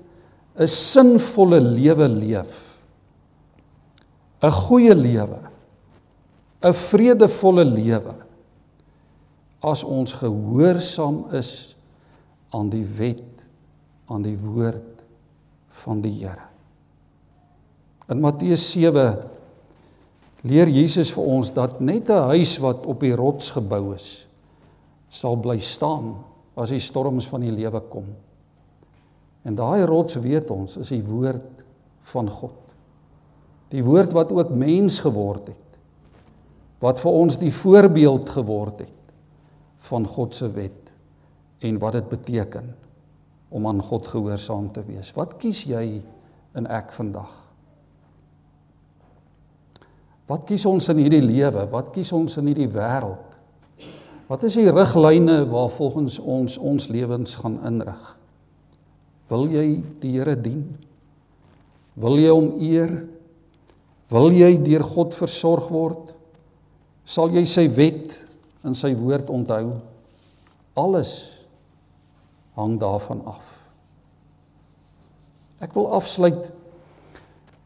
'n 0.55 0.67
sinvolle 0.67 1.59
lewe 1.59 2.07
leef. 2.07 2.75
'n 4.41 4.51
Goeie 4.51 4.95
lewe. 4.95 5.39
'n 6.61 6.73
Vredevolle 6.73 7.65
lewe 7.65 8.15
as 9.61 9.83
ons 9.83 10.13
gehoorsaam 10.17 11.29
is 11.37 11.75
aan 12.49 12.69
die 12.69 12.85
wet, 12.97 13.43
aan 14.09 14.23
die 14.25 14.37
woord 14.37 15.03
van 15.83 16.01
die 16.01 16.13
Here. 16.21 16.49
In 18.09 18.19
Matteus 18.19 18.65
7 18.73 19.21
leer 20.49 20.67
Jesus 20.67 21.13
vir 21.13 21.23
ons 21.23 21.53
dat 21.53 21.79
net 21.79 22.09
'n 22.09 22.33
huis 22.33 22.57
wat 22.57 22.85
op 22.85 22.99
die 22.99 23.15
rots 23.15 23.49
gebou 23.53 23.93
is, 23.95 24.25
sal 25.09 25.37
bly 25.37 25.59
staan 25.59 26.15
as 26.55 26.69
die 26.69 26.79
storms 26.79 27.27
van 27.27 27.41
die 27.41 27.51
lewe 27.51 27.79
kom. 27.89 28.05
En 29.47 29.55
daai 29.57 29.85
rots 29.89 30.19
weet 30.21 30.51
ons 30.53 30.77
is 30.77 30.91
die 30.93 31.03
woord 31.05 31.63
van 32.13 32.29
God. 32.29 32.57
Die 33.71 33.83
woord 33.83 34.13
wat 34.13 34.31
ook 34.35 34.51
mens 34.53 34.99
geword 34.99 35.47
het. 35.53 35.79
Wat 36.81 36.99
vir 36.99 37.11
ons 37.11 37.37
die 37.41 37.53
voorbeeld 37.53 38.29
geword 38.29 38.83
het 38.85 38.97
van 39.87 40.05
God 40.07 40.35
se 40.35 40.49
wet 40.51 40.91
en 41.61 41.77
wat 41.81 41.97
dit 41.97 42.09
beteken 42.09 42.73
om 43.51 43.67
aan 43.67 43.81
God 43.83 44.07
gehoorsaam 44.07 44.71
te 44.71 44.83
wees. 44.87 45.11
Wat 45.13 45.35
kies 45.41 45.65
jy 45.69 46.01
in 46.57 46.67
ek 46.71 46.93
vandag? 46.95 47.31
Wat 50.31 50.45
kies 50.47 50.65
ons 50.69 50.87
in 50.93 51.01
hierdie 51.03 51.23
lewe? 51.23 51.65
Wat 51.71 51.91
kies 51.91 52.13
ons 52.15 52.37
in 52.39 52.47
hierdie 52.47 52.69
wêreld? 52.71 53.37
Wat 54.31 54.45
is 54.47 54.55
die 54.55 54.71
riglyne 54.71 55.41
waarvolgens 55.51 56.19
ons 56.19 56.55
ons 56.57 56.87
lewens 56.87 57.35
gaan 57.41 57.59
inrig? 57.67 58.15
Wil 59.31 59.47
jy 59.53 59.67
die 60.01 60.17
Here 60.17 60.35
dien? 60.35 60.65
Wil 61.95 62.19
jy 62.19 62.31
hom 62.31 62.49
eer? 62.59 62.91
Wil 64.11 64.33
jy 64.35 64.57
deur 64.59 64.83
God 64.83 65.15
versorg 65.15 65.69
word? 65.71 66.11
Sal 67.07 67.31
jy 67.31 67.45
sy 67.47 67.65
wet 67.71 68.17
en 68.67 68.75
sy 68.77 68.91
woord 68.97 69.31
onthou? 69.31 69.77
Alles 70.79 71.13
hang 72.59 72.75
daarvan 72.79 73.23
af. 73.31 73.45
Ek 75.61 75.71
wil 75.77 75.91
afsluit 75.95 76.49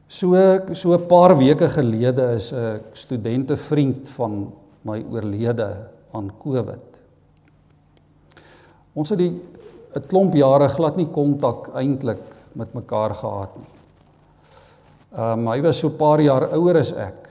so 0.07 0.35
so 0.73 0.93
'n 0.93 1.07
paar 1.07 1.35
weke 1.37 1.67
gelede 1.69 2.35
is 2.35 2.53
'n 2.53 2.81
studente 2.93 3.57
vriend 3.57 4.09
van 4.09 4.51
my 4.83 5.03
oorlede 5.09 5.89
aan 6.13 6.31
COVID. 6.39 6.83
Ons 8.95 9.09
het 9.09 9.19
die 9.19 9.41
'n 9.95 10.07
klomp 10.09 10.35
jare 10.35 10.67
glad 10.69 10.97
nie 10.97 11.07
kontak 11.07 11.69
eintlik 11.73 12.23
met 12.55 12.73
mekaar 12.73 13.15
gehad 13.15 13.55
nie. 13.57 13.71
Ehm 15.15 15.39
um, 15.39 15.47
hy 15.47 15.61
was 15.61 15.79
so 15.79 15.87
'n 15.87 15.97
paar 15.97 16.21
jaar 16.21 16.49
ouer 16.53 16.77
as 16.77 16.91
ek. 16.91 17.29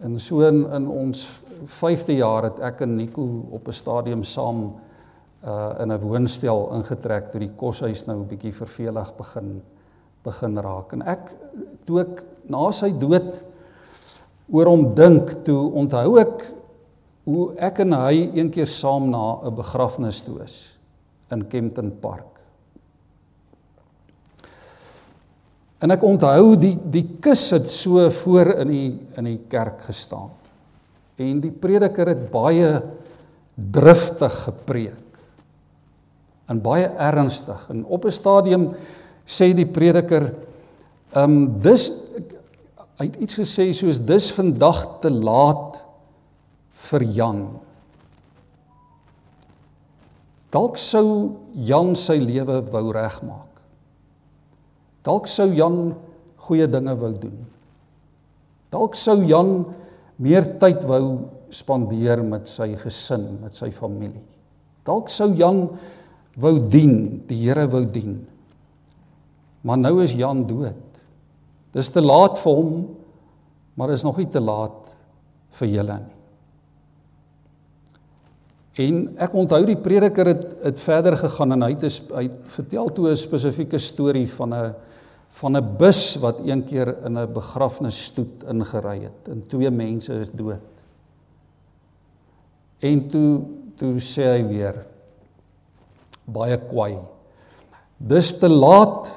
En 0.00 0.18
so 0.18 0.40
in, 0.40 0.66
in 0.72 0.88
ons 0.88 1.28
5de 1.66 2.16
jaar 2.16 2.44
het 2.44 2.60
ek 2.60 2.80
en 2.80 2.96
Nico 2.96 3.22
op 3.50 3.68
'n 3.68 3.72
stadium 3.72 4.24
saam 4.24 4.72
uh 5.44 5.74
in 5.80 5.92
'n 5.92 6.00
woonstel 6.00 6.70
ingetrek 6.74 7.30
toe 7.30 7.40
die 7.40 7.56
koshuis 7.56 8.06
nou 8.06 8.16
'n 8.18 8.28
bietjie 8.28 8.52
vervelig 8.52 9.16
begin 9.16 9.62
begin 10.24 10.58
raak. 10.58 10.92
En 10.92 11.02
ek 11.02 11.32
toe 11.84 12.00
ek 12.00 12.22
na 12.48 12.70
sy 12.72 12.92
dood 12.98 13.42
oor 14.52 14.66
hom 14.66 14.94
dink, 14.94 15.44
toe 15.44 15.72
onthou 15.72 16.18
ek 16.20 16.52
hoe 17.24 17.54
ek 17.56 17.78
en 17.78 17.92
hy 17.92 18.30
een 18.34 18.50
keer 18.50 18.66
saam 18.66 19.10
na 19.10 19.40
'n 19.44 19.54
begrafnis 19.54 20.20
toe 20.20 20.42
is 20.42 20.79
in 21.30 21.46
Kempton 21.48 21.92
Park. 22.00 22.40
En 25.80 25.94
ek 25.94 26.02
onthou 26.04 26.56
die 26.60 26.74
die 26.92 27.06
kus 27.24 27.46
het 27.56 27.70
so 27.72 28.02
voor 28.22 28.52
in 28.60 28.72
die 28.72 28.88
in 29.20 29.28
die 29.30 29.40
kerk 29.48 29.86
gestaan. 29.88 30.28
En 31.20 31.40
die 31.40 31.52
prediker 31.52 32.12
het 32.12 32.26
baie 32.32 32.80
driftig 33.54 34.36
gepreek. 34.44 35.06
En 36.50 36.60
baie 36.60 36.88
ernstig 36.98 37.68
en 37.72 37.84
op 37.84 38.04
'n 38.04 38.12
stadium 38.12 38.70
sê 39.24 39.54
die 39.54 39.66
prediker 39.68 40.34
ehm 41.14 41.24
um, 41.24 41.60
dis 41.62 41.90
hy 43.00 43.06
het 43.06 43.16
iets 43.16 43.38
gesê 43.40 43.72
soos 43.72 43.98
dis 44.04 44.30
vandag 44.32 45.00
te 45.00 45.10
laat 45.10 45.80
vir 46.90 47.02
Jan. 47.02 47.46
Dalk 50.50 50.78
sou 50.82 51.38
Jan 51.54 51.94
sy 51.98 52.18
lewe 52.18 52.58
wou 52.72 52.90
regmaak. 52.94 53.60
Dalk 55.06 55.30
sou 55.30 55.48
Jan 55.54 55.94
goeie 56.46 56.66
dinge 56.70 56.96
wou 56.98 57.12
doen. 57.14 57.38
Dalk 58.74 58.98
sou 58.98 59.22
Jan 59.26 59.62
meer 60.20 60.46
tyd 60.62 60.82
wou 60.88 61.30
spandeer 61.54 62.22
met 62.26 62.50
sy 62.50 62.74
gesin, 62.78 63.40
met 63.42 63.54
sy 63.56 63.70
familie. 63.74 64.22
Dalk 64.86 65.10
sou 65.10 65.30
Jan 65.38 65.64
wou 66.40 66.54
dien, 66.70 67.22
die 67.28 67.38
Here 67.44 67.66
wou 67.70 67.84
dien. 67.86 68.20
Maar 69.62 69.78
nou 69.78 69.98
is 70.02 70.14
Jan 70.18 70.44
dood. 70.48 70.78
Dis 71.74 71.90
te 71.94 72.02
laat 72.02 72.38
vir 72.42 72.56
hom, 72.56 72.72
maar 73.78 73.92
is 73.94 74.04
nog 74.04 74.18
nie 74.18 74.30
te 74.30 74.42
laat 74.42 74.90
vir 75.60 75.70
julle 75.76 76.00
nie. 76.02 76.19
En 78.78 79.00
ek 79.18 79.34
onthou 79.34 79.64
die 79.66 79.78
prediker 79.78 80.30
het 80.30 80.44
het 80.62 80.78
verder 80.78 81.16
gegaan 81.18 81.56
en 81.56 81.62
hy 81.66 81.72
het 81.74 82.00
hy 82.14 82.22
het 82.28 82.38
vertel 82.54 82.92
toe 82.94 83.10
'n 83.10 83.16
spesifieke 83.16 83.78
storie 83.78 84.28
van 84.28 84.54
'n 84.54 84.74
van 85.30 85.56
'n 85.56 85.76
bus 85.78 86.16
wat 86.16 86.40
een 86.40 86.64
keer 86.64 86.94
in 87.04 87.18
'n 87.18 87.32
begrafnisstoet 87.32 88.44
ingery 88.48 89.02
het 89.02 89.28
en 89.28 89.46
twee 89.46 89.70
mense 89.70 90.12
is 90.12 90.30
dood. 90.30 90.60
En 92.78 93.08
toe 93.08 93.42
toe 93.76 93.98
sê 93.98 94.22
hy 94.22 94.46
weer 94.48 94.86
baie 96.24 96.56
kwaai. 96.56 96.98
Dis 97.96 98.38
te 98.38 98.48
laat 98.48 99.10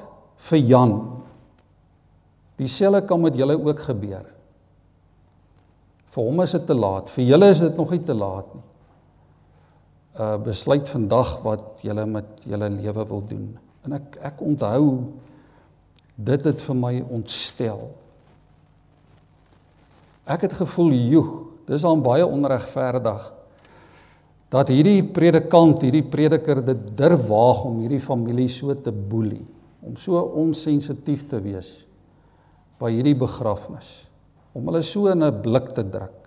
vir 0.50 0.60
Jan. 0.60 1.24
Dieselfde 2.56 3.06
kan 3.06 3.22
met 3.22 3.36
julle 3.36 3.58
ook 3.58 3.80
gebeur. 3.80 4.26
Vir 6.13 6.24
hom 6.24 6.42
is 6.42 6.52
dit 6.52 6.66
te 6.66 6.74
laat, 6.74 7.10
vir 7.10 7.24
julle 7.24 7.50
is 7.50 7.60
dit 7.60 7.78
nog 7.78 7.92
nie 7.92 8.04
te 8.04 8.13
laat 8.13 8.54
nie. 8.54 8.63
Uh 10.13 10.38
besluit 10.45 10.86
vandag 10.89 11.39
wat 11.41 11.82
julle 11.82 12.06
met 12.06 12.45
julle 12.45 12.69
lewe 12.69 13.06
wil 13.10 13.23
doen. 13.26 13.47
En 13.84 13.93
ek 13.97 14.17
ek 14.21 14.41
onthou 14.41 14.84
dit 16.15 16.43
het 16.45 16.62
vir 16.62 16.76
my 16.78 16.93
ontstel. 17.10 17.88
Ek 20.30 20.45
het 20.45 20.54
gevoel, 20.54 20.91
"Joe, 20.93 21.45
dis 21.65 21.84
al 21.84 21.97
baie 22.02 22.26
onregverdig 22.26 23.34
dat 24.49 24.69
hierdie 24.69 25.02
predikant, 25.04 25.82
hierdie 25.82 26.06
prediker 26.06 26.62
dit 26.65 26.97
durf 26.97 27.28
waag 27.28 27.65
om 27.65 27.80
hierdie 27.80 27.99
familie 27.99 28.49
so 28.49 28.73
te 28.73 28.91
boelie, 28.91 29.45
om 29.82 29.95
so 29.97 30.19
onsensitief 30.21 31.28
te 31.30 31.39
wees 31.41 31.86
by 32.80 32.91
hierdie 32.91 33.17
begrafnis, 33.17 34.06
om 34.54 34.67
hulle 34.67 34.84
so 34.84 35.08
in 35.08 35.23
'n 35.23 35.41
blik 35.41 35.73
te 35.73 35.84
druk. 35.84 36.22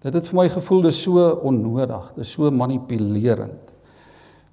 Dit 0.00 0.16
het 0.16 0.28
vir 0.30 0.38
my 0.38 0.46
gevoel 0.48 0.86
dis 0.88 1.02
so 1.04 1.26
onnodig, 1.44 2.12
dis 2.16 2.30
so 2.32 2.50
manipulerend. 2.50 3.74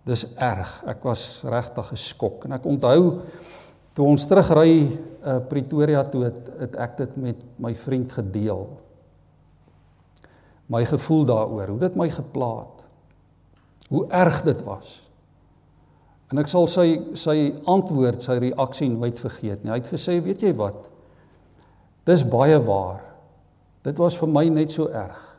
Dis 0.07 0.25
erg. 0.35 0.71
Ek 0.87 1.03
was 1.07 1.43
regtig 1.47 1.93
geskok 1.93 2.47
en 2.47 2.57
ek 2.57 2.67
onthou 2.67 3.21
toe 3.95 4.05
ons 4.05 4.27
terugry 4.29 4.73
uh, 4.83 5.39
Pretoria 5.49 6.03
toe 6.07 6.27
het, 6.27 6.51
het 6.59 6.75
ek 6.83 6.99
dit 6.99 7.15
met 7.29 7.47
my 7.63 7.73
vriend 7.75 8.11
gedeel 8.13 8.67
my 10.67 10.83
gevoel 10.85 11.25
daaroor, 11.25 11.67
hoe 11.67 11.79
dit 11.79 11.95
my 11.95 12.09
gepla 12.11 12.49
het. 12.59 12.81
Hoe 13.87 14.03
erg 14.11 14.41
dit 14.43 14.63
was. 14.67 14.97
En 16.27 16.41
ek 16.41 16.49
sal 16.51 16.67
sy 16.67 16.87
sy 17.15 17.37
antwoord, 17.71 18.19
sy 18.23 18.35
reaksie 18.43 18.89
nooit 18.91 19.19
vergeet 19.19 19.63
nie. 19.63 19.71
Hy 19.71 19.79
het 19.79 19.87
gesê, 19.87 20.19
"Weet 20.23 20.43
jy 20.43 20.51
wat? 20.55 20.89
Dis 22.05 22.23
baie 22.23 22.59
waar. 22.59 23.01
Dit 23.83 23.97
was 23.97 24.17
vir 24.17 24.27
my 24.27 24.49
net 24.49 24.71
so 24.71 24.87
erg. 24.87 25.36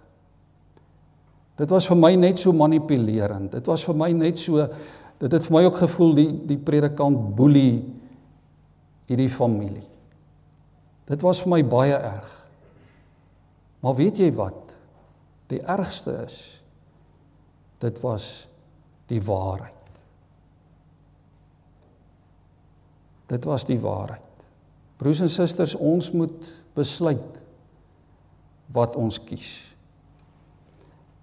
Dit 1.59 1.73
was 1.75 1.89
vir 1.91 1.99
my 1.99 2.13
net 2.15 2.39
so 2.39 2.55
manipulerend. 2.55 3.51
Dit 3.53 3.67
was 3.67 3.83
vir 3.87 3.97
my 3.99 4.13
net 4.15 4.39
so 4.39 4.63
dit 5.19 5.33
het 5.35 5.47
vir 5.49 5.57
my 5.57 5.65
ook 5.67 5.81
gevoel 5.81 6.13
die 6.15 6.29
die 6.53 6.59
predikant 6.63 7.33
boelie 7.37 7.81
hierdie 9.09 9.31
familie. 9.33 9.87
Dit 11.09 11.25
was 11.25 11.41
vir 11.43 11.57
my 11.57 11.63
baie 11.67 11.97
erg. 11.97 12.29
Maar 13.83 13.97
weet 13.99 14.21
jy 14.23 14.31
wat? 14.37 14.75
Die 15.49 15.61
ergste 15.65 16.15
is 16.27 16.39
dit 17.83 18.01
was 18.03 18.47
die 19.09 19.21
waarheid. 19.23 19.75
Dit 23.29 23.45
was 23.47 23.65
die 23.69 23.79
waarheid. 23.81 24.25
Broers 24.99 25.21
en 25.23 25.31
susters, 25.31 25.75
ons 25.75 26.11
moet 26.13 26.49
besluit 26.75 27.39
wat 28.75 28.97
ons 28.99 29.21
kies. 29.23 29.68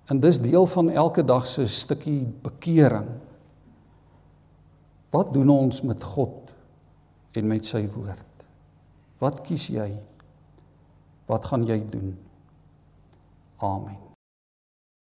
En 0.06 0.20
dis 0.20 0.41
deel 0.41 0.65
van 0.65 0.89
elke 0.89 1.24
dag 1.24 1.48
se 1.48 1.68
stukkie 1.68 2.26
bekering. 2.41 3.08
Wat 5.10 5.34
doen 5.34 5.50
ons 5.50 5.82
met 5.82 6.04
God 6.04 6.52
en 7.32 7.48
met 7.48 7.65
sy 7.65 7.88
woord? 7.89 8.46
Wat 9.18 9.41
kies 9.41 9.68
jy? 9.72 9.89
Wat 11.26 11.46
gaan 11.46 11.65
jy 11.65 11.80
doen? 11.89 12.13
Amen. 13.63 14.05